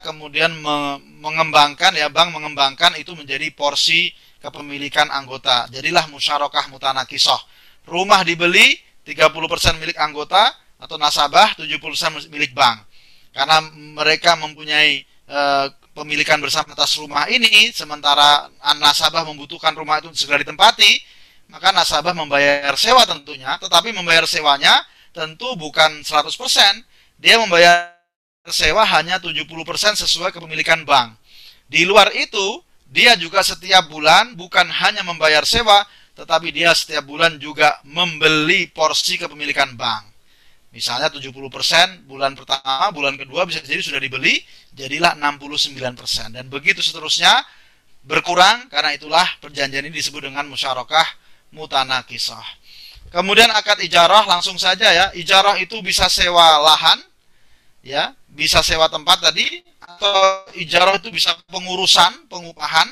[0.02, 5.68] kemudian me mengembangkan ya bank mengembangkan itu menjadi porsi kepemilikan anggota.
[5.72, 7.40] Jadilah musyarakah mutanakisah.
[7.88, 12.88] Rumah dibeli 30% milik anggota atau nasabah, 70% milik bank.
[13.36, 15.40] Karena mereka mempunyai e,
[15.92, 18.48] pemilikan bersama atas rumah ini, sementara
[18.80, 21.04] nasabah membutuhkan rumah itu segera ditempati,
[21.52, 26.32] maka nasabah membayar sewa tentunya, tetapi membayar sewanya tentu bukan 100%,
[27.20, 27.92] dia membayar
[28.48, 29.46] sewa hanya 70%
[30.00, 31.18] sesuai kepemilikan bank.
[31.70, 35.86] Di luar itu, dia juga setiap bulan bukan hanya membayar sewa,
[36.18, 40.10] tetapi dia setiap bulan juga membeli porsi kepemilikan bank.
[40.70, 44.42] Misalnya 70% bulan pertama, bulan kedua bisa jadi sudah dibeli,
[44.74, 46.34] jadilah 69%.
[46.34, 47.42] Dan begitu seterusnya
[48.06, 51.06] berkurang, karena itulah perjanjian ini disebut dengan musyarakah
[51.54, 52.46] mutanakisah.
[53.10, 57.02] Kemudian akad ijarah langsung saja ya, ijarah itu bisa sewa lahan,
[57.82, 59.66] ya, bisa sewa tempat tadi,
[60.00, 62.88] atau ijarah itu bisa pengurusan, pengupahan.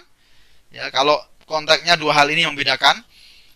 [0.75, 1.15] Ya, kalau
[1.47, 2.99] konteksnya dua hal ini membedakan.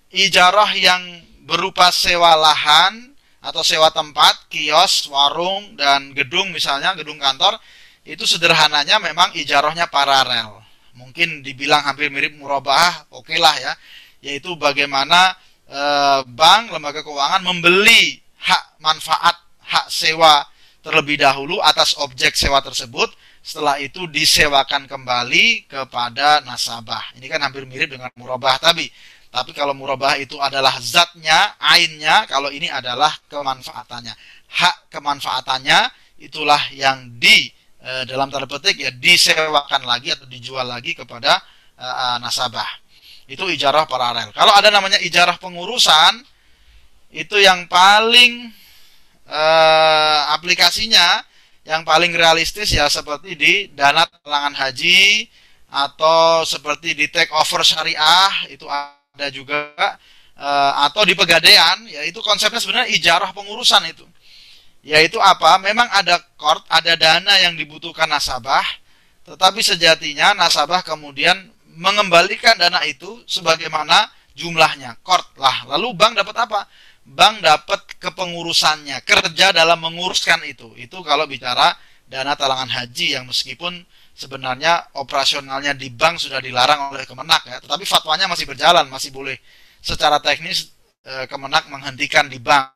[0.08, 1.04] Ijarah yang
[1.44, 3.12] berupa sewa lahan
[3.44, 7.60] atau sewa tempat, kios, warung dan gedung misalnya, gedung kantor,
[8.08, 10.64] itu sederhananya memang ijarahnya paralel.
[10.96, 13.74] Mungkin dibilang hampir mirip murabah, oke okay lah ya.
[14.24, 15.36] Yaitu bagaimana
[15.68, 15.82] e,
[16.28, 20.44] bank, lembaga keuangan membeli hak manfaat, hak sewa
[20.84, 23.10] terlebih dahulu atas objek sewa tersebut
[23.42, 27.18] setelah itu disewakan kembali kepada nasabah.
[27.18, 28.86] Ini kan hampir mirip dengan murabah tadi.
[29.32, 34.14] Tapi kalau murabah itu adalah zatnya, ainnya, kalau ini adalah kemanfaatannya.
[34.52, 35.90] Hak kemanfaatannya
[36.20, 41.40] itulah yang di e, dalam tanda petik ya disewakan lagi atau dijual lagi kepada
[41.80, 41.88] e,
[42.20, 42.68] nasabah.
[43.26, 44.36] Itu ijarah paralel.
[44.36, 46.20] Kalau ada namanya ijarah pengurusan,
[47.12, 48.50] itu yang paling
[49.28, 51.24] eh, aplikasinya
[51.62, 55.30] yang paling realistis ya seperti di dana talangan haji
[55.72, 59.72] atau seperti di take over syariah itu ada juga
[60.36, 64.04] eh, atau di pegadaian ya itu konsepnya sebenarnya ijarah pengurusan itu.
[64.82, 65.62] Yaitu apa?
[65.62, 68.66] Memang ada court ada dana yang dibutuhkan nasabah
[69.22, 71.38] tetapi sejatinya nasabah kemudian
[71.78, 75.70] mengembalikan dana itu sebagaimana jumlahnya court lah.
[75.70, 76.66] Lalu bank dapat apa
[77.12, 80.72] bank dapat kepengurusannya, kerja dalam menguruskan itu.
[80.80, 81.76] Itu kalau bicara
[82.08, 83.84] dana talangan haji yang meskipun
[84.16, 89.40] sebenarnya operasionalnya di bank sudah dilarang oleh Kemenak ya, tetapi fatwanya masih berjalan, masih boleh
[89.80, 90.72] secara teknis
[91.04, 92.72] e, Kemenak menghentikan di bank.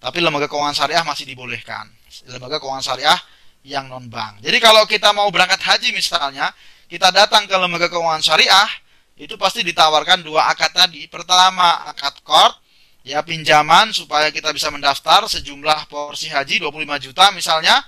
[0.00, 1.84] Tapi lembaga keuangan syariah masih dibolehkan.
[2.24, 3.20] Lembaga keuangan syariah
[3.68, 4.40] yang non bank.
[4.40, 6.48] Jadi kalau kita mau berangkat haji misalnya,
[6.88, 8.68] kita datang ke lembaga keuangan syariah,
[9.20, 11.04] itu pasti ditawarkan dua akad tadi.
[11.04, 12.56] Pertama, akad court,
[13.06, 17.80] ya pinjaman supaya kita bisa mendaftar sejumlah porsi haji 25 juta misalnya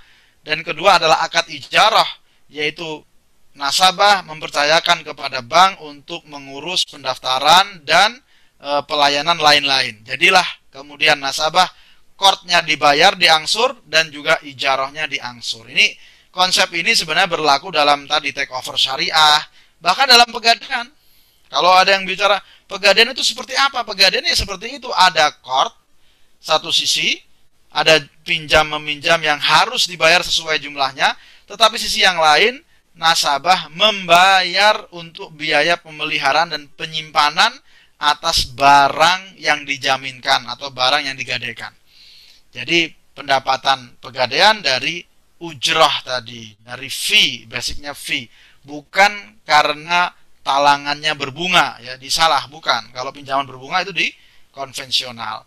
[0.42, 2.08] dan kedua adalah akad ijarah
[2.52, 3.04] yaitu
[3.52, 8.16] nasabah mempercayakan kepada bank untuk mengurus pendaftaran dan
[8.56, 10.00] e, pelayanan lain-lain.
[10.04, 11.68] Jadilah kemudian nasabah
[12.16, 15.68] kortnya dibayar diangsur dan juga ijarahnya diangsur.
[15.68, 15.92] Ini
[16.32, 19.40] konsep ini sebenarnya berlaku dalam tadi take over syariah,
[19.80, 20.88] bahkan dalam pegadaian.
[21.52, 22.40] Kalau ada yang bicara
[22.72, 23.84] Pegadaian itu seperti apa?
[23.84, 24.88] Pegadaian ya seperti itu.
[24.88, 25.76] Ada court,
[26.40, 27.20] satu sisi,
[27.68, 31.12] ada pinjam meminjam yang harus dibayar sesuai jumlahnya,
[31.44, 32.64] tetapi sisi yang lain,
[32.96, 37.52] nasabah membayar untuk biaya pemeliharaan dan penyimpanan
[38.00, 41.76] atas barang yang dijaminkan atau barang yang digadaikan.
[42.56, 45.04] Jadi pendapatan pegadaian dari
[45.44, 48.32] ujrah tadi, dari fee, basicnya fee,
[48.64, 51.78] bukan karena talangannya berbunga.
[51.82, 52.90] Ya disalah bukan.
[52.92, 54.10] Kalau pinjaman berbunga itu di
[54.52, 55.46] konvensional.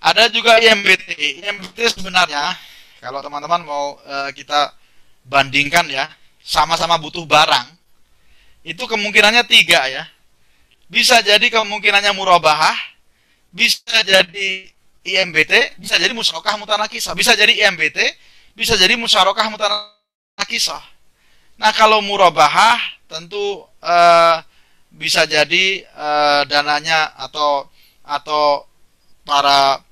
[0.00, 2.54] Ada juga IMBT IMBT sebenarnya
[3.02, 4.72] kalau teman-teman mau e, kita
[5.26, 6.06] bandingkan ya
[6.40, 7.66] sama-sama butuh barang
[8.62, 10.04] itu kemungkinannya tiga ya.
[10.86, 12.74] Bisa jadi kemungkinannya murabahah
[13.50, 14.70] bisa jadi
[15.06, 17.98] IMBT bisa jadi musyarakah mutanakisah bisa jadi IMBT
[18.54, 20.82] bisa jadi musyarakah mutanakisah.
[21.56, 24.36] Nah kalau murabahah tentu uh,
[24.90, 27.66] bisa jadi uh, dananya atau
[28.06, 28.66] atau
[29.26, 29.82] para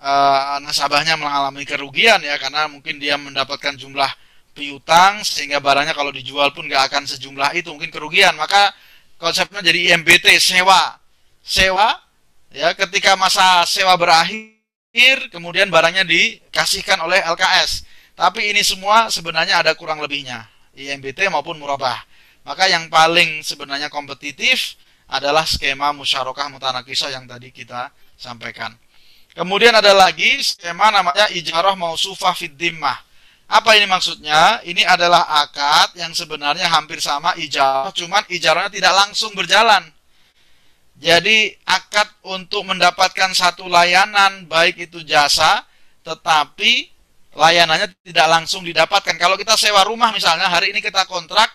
[0.00, 4.08] uh, nasabahnya mengalami kerugian ya karena mungkin dia mendapatkan jumlah
[4.56, 8.34] piutang sehingga barangnya kalau dijual pun nggak akan sejumlah itu mungkin kerugian.
[8.34, 8.72] Maka
[9.20, 10.98] konsepnya jadi IMBT sewa.
[11.40, 12.10] Sewa
[12.50, 17.86] ya ketika masa sewa berakhir kemudian barangnya dikasihkan oleh LKS
[18.18, 22.02] tapi ini semua sebenarnya ada kurang lebihnya IMBT maupun murabah
[22.46, 24.78] maka yang paling sebenarnya kompetitif
[25.10, 28.72] adalah skema musyarakah mutanakisah yang tadi kita sampaikan.
[29.34, 32.98] Kemudian ada lagi skema namanya ijarah mausufah fid dimmah.
[33.50, 34.62] Apa ini maksudnya?
[34.62, 39.82] Ini adalah akad yang sebenarnya hampir sama ijarah, cuman ijarahnya tidak langsung berjalan.
[41.00, 45.66] Jadi akad untuk mendapatkan satu layanan baik itu jasa,
[46.06, 46.92] tetapi
[47.34, 49.18] layanannya tidak langsung didapatkan.
[49.18, 51.50] Kalau kita sewa rumah misalnya, hari ini kita kontrak,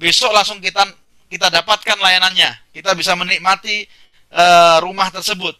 [0.00, 0.88] besok langsung kita
[1.28, 2.72] kita dapatkan layanannya.
[2.72, 3.84] Kita bisa menikmati
[4.32, 5.54] uh, rumah tersebut.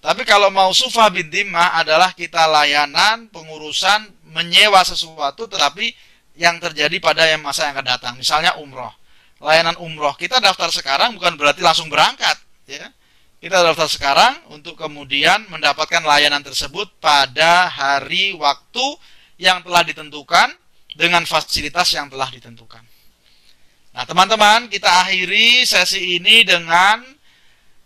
[0.00, 5.92] Tapi kalau mau sufa bin dimah adalah kita layanan, pengurusan, menyewa sesuatu tetapi
[6.38, 8.14] yang terjadi pada yang masa yang akan datang.
[8.16, 8.92] Misalnya umroh.
[9.42, 10.14] Layanan umroh.
[10.16, 12.38] Kita daftar sekarang bukan berarti langsung berangkat.
[12.70, 12.92] Ya.
[13.40, 18.86] Kita daftar sekarang untuk kemudian mendapatkan layanan tersebut pada hari waktu
[19.40, 20.48] yang telah ditentukan
[20.92, 22.84] dengan fasilitas yang telah ditentukan.
[23.90, 27.02] Nah, teman-teman, kita akhiri sesi ini dengan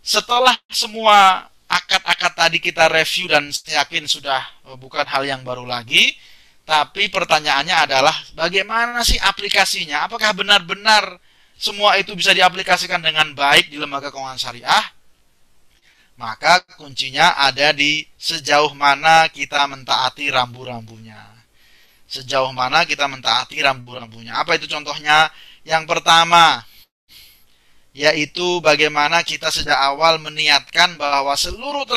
[0.05, 6.13] setelah semua akad-akad tadi kita review dan yakin sudah eh, bukan hal yang baru lagi,
[6.69, 10.05] tapi pertanyaannya adalah bagaimana sih aplikasinya?
[10.05, 11.21] Apakah benar-benar
[11.57, 14.85] semua itu bisa diaplikasikan dengan baik di lembaga keuangan syariah?
[16.21, 21.33] Maka kuncinya ada di sejauh mana kita mentaati rambu-rambunya.
[22.07, 24.37] Sejauh mana kita mentaati rambu-rambunya.
[24.39, 25.33] Apa itu contohnya?
[25.65, 26.61] Yang pertama,
[27.97, 31.89] yaitu bagaimana kita sejak awal meniatkan bahwa seluruh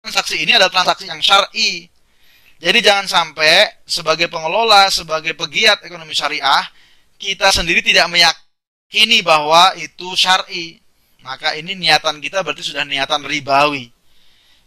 [0.00, 1.90] transaksi ini adalah transaksi yang syar'i.
[2.60, 6.68] Jadi jangan sampai sebagai pengelola, sebagai pegiat ekonomi syariah,
[7.18, 10.78] kita sendiri tidak meyakini bahwa itu syar'i.
[11.20, 13.92] Maka ini niatan kita berarti sudah niatan ribawi.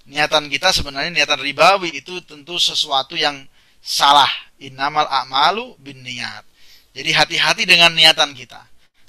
[0.06, 3.46] Niatan kita sebenarnya niatan ribawi itu tentu sesuatu yang
[3.80, 4.30] salah.
[4.62, 6.46] Innamal a'malu bin niat.
[6.94, 8.62] Jadi hati-hati dengan niatan kita.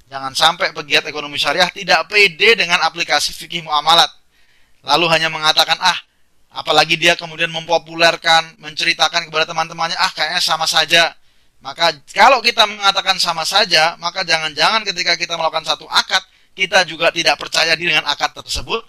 [0.08, 4.08] Jangan sampai pegiat ekonomi syariah tidak pede dengan aplikasi fikih muamalat.
[4.84, 5.96] lalu hanya mengatakan ah
[6.54, 11.16] apalagi dia kemudian mempopulerkan menceritakan kepada teman-temannya ah kayaknya sama saja
[11.64, 16.20] maka kalau kita mengatakan sama saja maka jangan-jangan ketika kita melakukan satu akad
[16.52, 18.84] kita juga tidak percaya diri dengan akad tersebut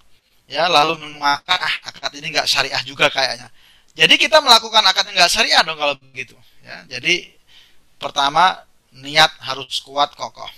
[0.45, 3.47] ya lalu maka ah akad ini nggak syariah juga kayaknya
[3.95, 7.33] jadi kita melakukan akad yang nggak syariah dong kalau begitu ya jadi
[7.97, 8.61] pertama
[8.95, 10.49] niat harus kuat kokoh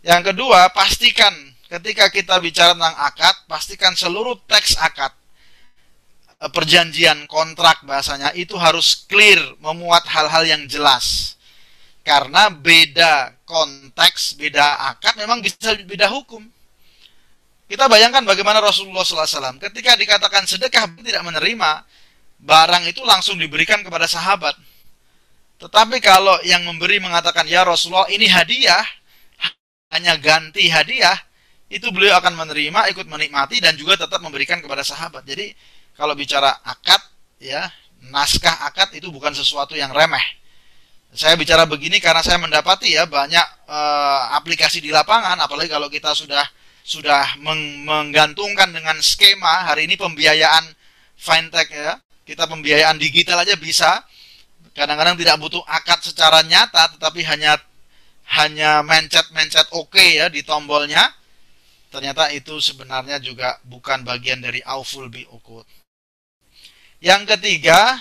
[0.00, 1.32] yang kedua pastikan
[1.70, 5.14] ketika kita bicara tentang akad, pastikan seluruh teks akad,
[6.42, 11.38] eh, perjanjian kontrak bahasanya itu harus clear, memuat hal-hal yang jelas.
[12.02, 16.42] Karena beda konteks, beda akad memang bisa beda hukum.
[17.70, 21.86] Kita bayangkan bagaimana Rasulullah SAW ketika dikatakan sedekah tidak menerima,
[22.40, 24.58] barang itu langsung diberikan kepada sahabat.
[25.60, 28.80] Tetapi kalau yang memberi mengatakan, ya Rasulullah ini hadiah,
[29.92, 31.16] hanya ganti hadiah,
[31.70, 35.22] itu beliau akan menerima, ikut menikmati dan juga tetap memberikan kepada sahabat.
[35.22, 35.52] Jadi
[35.94, 36.98] kalau bicara akad
[37.38, 37.68] ya,
[38.08, 40.24] naskah akad itu bukan sesuatu yang remeh.
[41.10, 43.78] Saya bicara begini karena saya mendapati ya banyak e,
[44.38, 46.46] aplikasi di lapangan apalagi kalau kita sudah
[46.86, 50.70] sudah meng menggantungkan dengan skema hari ini pembiayaan
[51.18, 51.98] fintech ya.
[52.22, 54.06] Kita pembiayaan digital aja bisa.
[54.76, 57.58] Kadang-kadang tidak butuh akad secara nyata tetapi hanya
[58.38, 61.10] hanya mencet-mencet oke okay ya di tombolnya
[61.90, 65.66] ternyata itu sebenarnya juga bukan bagian dari auful bi ukut.
[67.02, 67.98] Yang ketiga,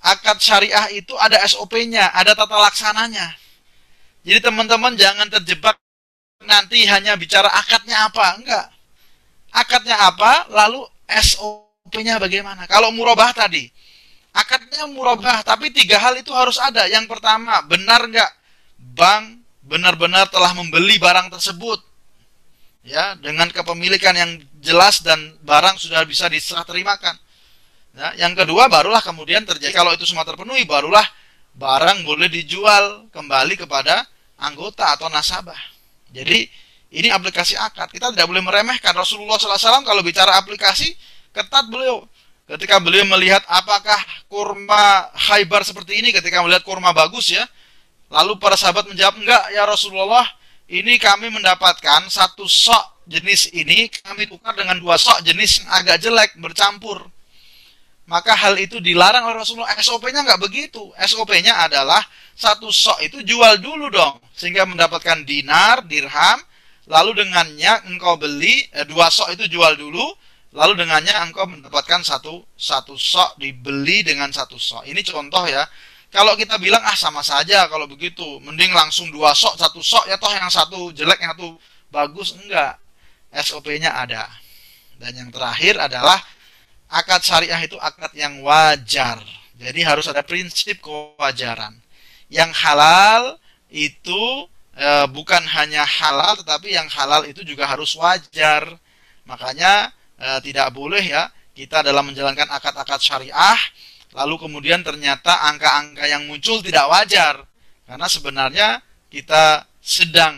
[0.00, 3.36] akad syariah itu ada SOP-nya, ada tata laksananya.
[4.22, 5.76] Jadi teman-teman jangan terjebak
[6.46, 8.66] nanti hanya bicara akadnya apa, enggak.
[9.50, 12.70] Akadnya apa, lalu SOP-nya bagaimana.
[12.70, 13.66] Kalau murabah tadi,
[14.38, 16.86] akadnya murabah, tapi tiga hal itu harus ada.
[16.86, 18.30] Yang pertama, benar enggak
[18.78, 21.84] bank benar-benar telah membeli barang tersebut
[22.88, 24.30] ya dengan kepemilikan yang
[24.64, 27.14] jelas dan barang sudah bisa diserah terimakan.
[27.92, 31.04] Ya, yang kedua barulah kemudian terjadi kalau itu semua terpenuhi barulah
[31.58, 34.06] barang boleh dijual kembali kepada
[34.40, 35.58] anggota atau nasabah.
[36.14, 36.48] Jadi
[36.94, 40.96] ini aplikasi akad kita tidak boleh meremehkan Rasulullah SAW kalau bicara aplikasi
[41.36, 42.08] ketat beliau
[42.56, 47.44] ketika beliau melihat apakah kurma Khaybar seperti ini ketika melihat kurma bagus ya
[48.08, 50.24] lalu para sahabat menjawab enggak ya Rasulullah
[50.68, 55.96] ini kami mendapatkan satu sok jenis ini kami tukar dengan dua sok jenis yang agak
[56.04, 57.08] jelek bercampur.
[58.08, 59.72] Maka hal itu dilarang oleh Rasulullah.
[59.80, 60.92] SOP-nya nggak begitu.
[60.96, 62.00] SOP-nya adalah
[62.32, 64.20] satu sok itu jual dulu dong.
[64.32, 66.40] Sehingga mendapatkan dinar, dirham.
[66.88, 70.04] Lalu dengannya engkau beli, eh, dua sok itu jual dulu.
[70.56, 74.88] Lalu dengannya engkau mendapatkan satu satu sok dibeli dengan satu sok.
[74.88, 75.64] Ini contoh ya.
[76.08, 80.16] Kalau kita bilang ah sama saja kalau begitu, mending langsung dua sok, satu sok ya
[80.16, 81.60] toh yang satu jelek yang satu
[81.92, 82.80] bagus enggak.
[83.28, 84.24] SOP-nya ada.
[84.96, 86.16] Dan yang terakhir adalah
[86.88, 89.20] akad syariah itu akad yang wajar.
[89.60, 91.76] Jadi harus ada prinsip kewajaran.
[92.32, 93.36] Yang halal
[93.68, 98.64] itu e, bukan hanya halal tetapi yang halal itu juga harus wajar.
[99.28, 103.58] Makanya e, tidak boleh ya kita dalam menjalankan akad-akad syariah
[104.14, 107.44] lalu kemudian ternyata angka-angka yang muncul tidak wajar.
[107.84, 108.68] Karena sebenarnya
[109.08, 110.36] kita sedang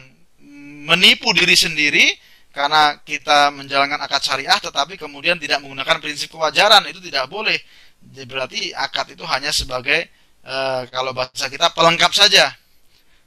[0.86, 2.06] menipu diri sendiri
[2.50, 6.86] karena kita menjalankan akad syariah tetapi kemudian tidak menggunakan prinsip kewajaran.
[6.90, 7.58] Itu tidak boleh.
[8.00, 10.08] Jadi berarti akad itu hanya sebagai
[10.40, 10.56] e,
[10.88, 12.50] kalau bahasa kita pelengkap saja.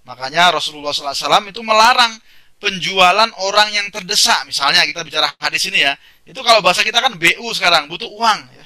[0.03, 2.11] Makanya Rasulullah SAW itu melarang
[2.63, 5.93] penjualan orang yang terdesak misalnya kita bicara hadis ini ya
[6.23, 8.63] itu kalau bahasa kita kan BU sekarang butuh uang ya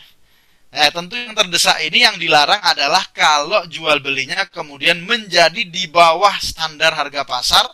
[0.67, 6.35] Eh, tentu yang terdesak ini yang dilarang adalah kalau jual belinya kemudian menjadi di bawah
[6.43, 7.65] standar harga pasar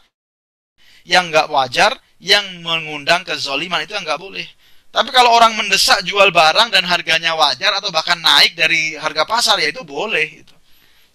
[1.02, 4.46] yang nggak wajar, yang mengundang kezoliman itu yang nggak boleh.
[4.94, 9.58] Tapi kalau orang mendesak jual barang dan harganya wajar atau bahkan naik dari harga pasar
[9.58, 10.46] ya itu boleh.
[10.46, 10.54] Itu.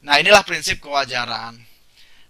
[0.03, 1.68] Nah inilah prinsip kewajaran.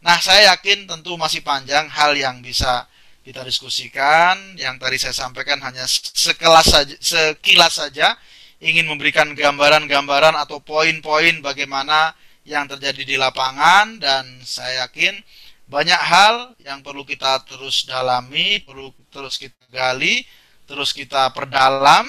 [0.08, 2.88] Nah saya yakin tentu masih panjang hal yang bisa
[3.28, 4.56] kita diskusikan.
[4.56, 8.16] Yang tadi saya sampaikan hanya sekelas saja, sekilas saja
[8.56, 12.16] ingin memberikan gambaran-gambaran atau poin-poin bagaimana
[12.48, 15.20] yang terjadi di lapangan dan saya yakin
[15.68, 20.24] banyak hal yang perlu kita terus dalami, perlu terus kita gali,
[20.64, 22.08] terus kita perdalam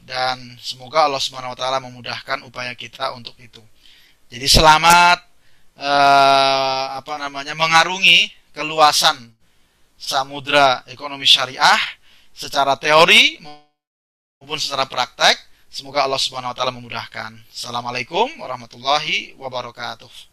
[0.00, 3.60] dan semoga Allah Subhanahu wa taala memudahkan upaya kita untuk itu.
[4.32, 5.33] Jadi selamat
[5.78, 9.34] eh, apa namanya mengarungi keluasan
[9.98, 11.80] samudra ekonomi syariah
[12.34, 17.34] secara teori maupun secara praktek Semoga Allah Subhanahu wa taala memudahkan.
[17.50, 20.14] Assalamualaikum warahmatullahi wabarakatuh.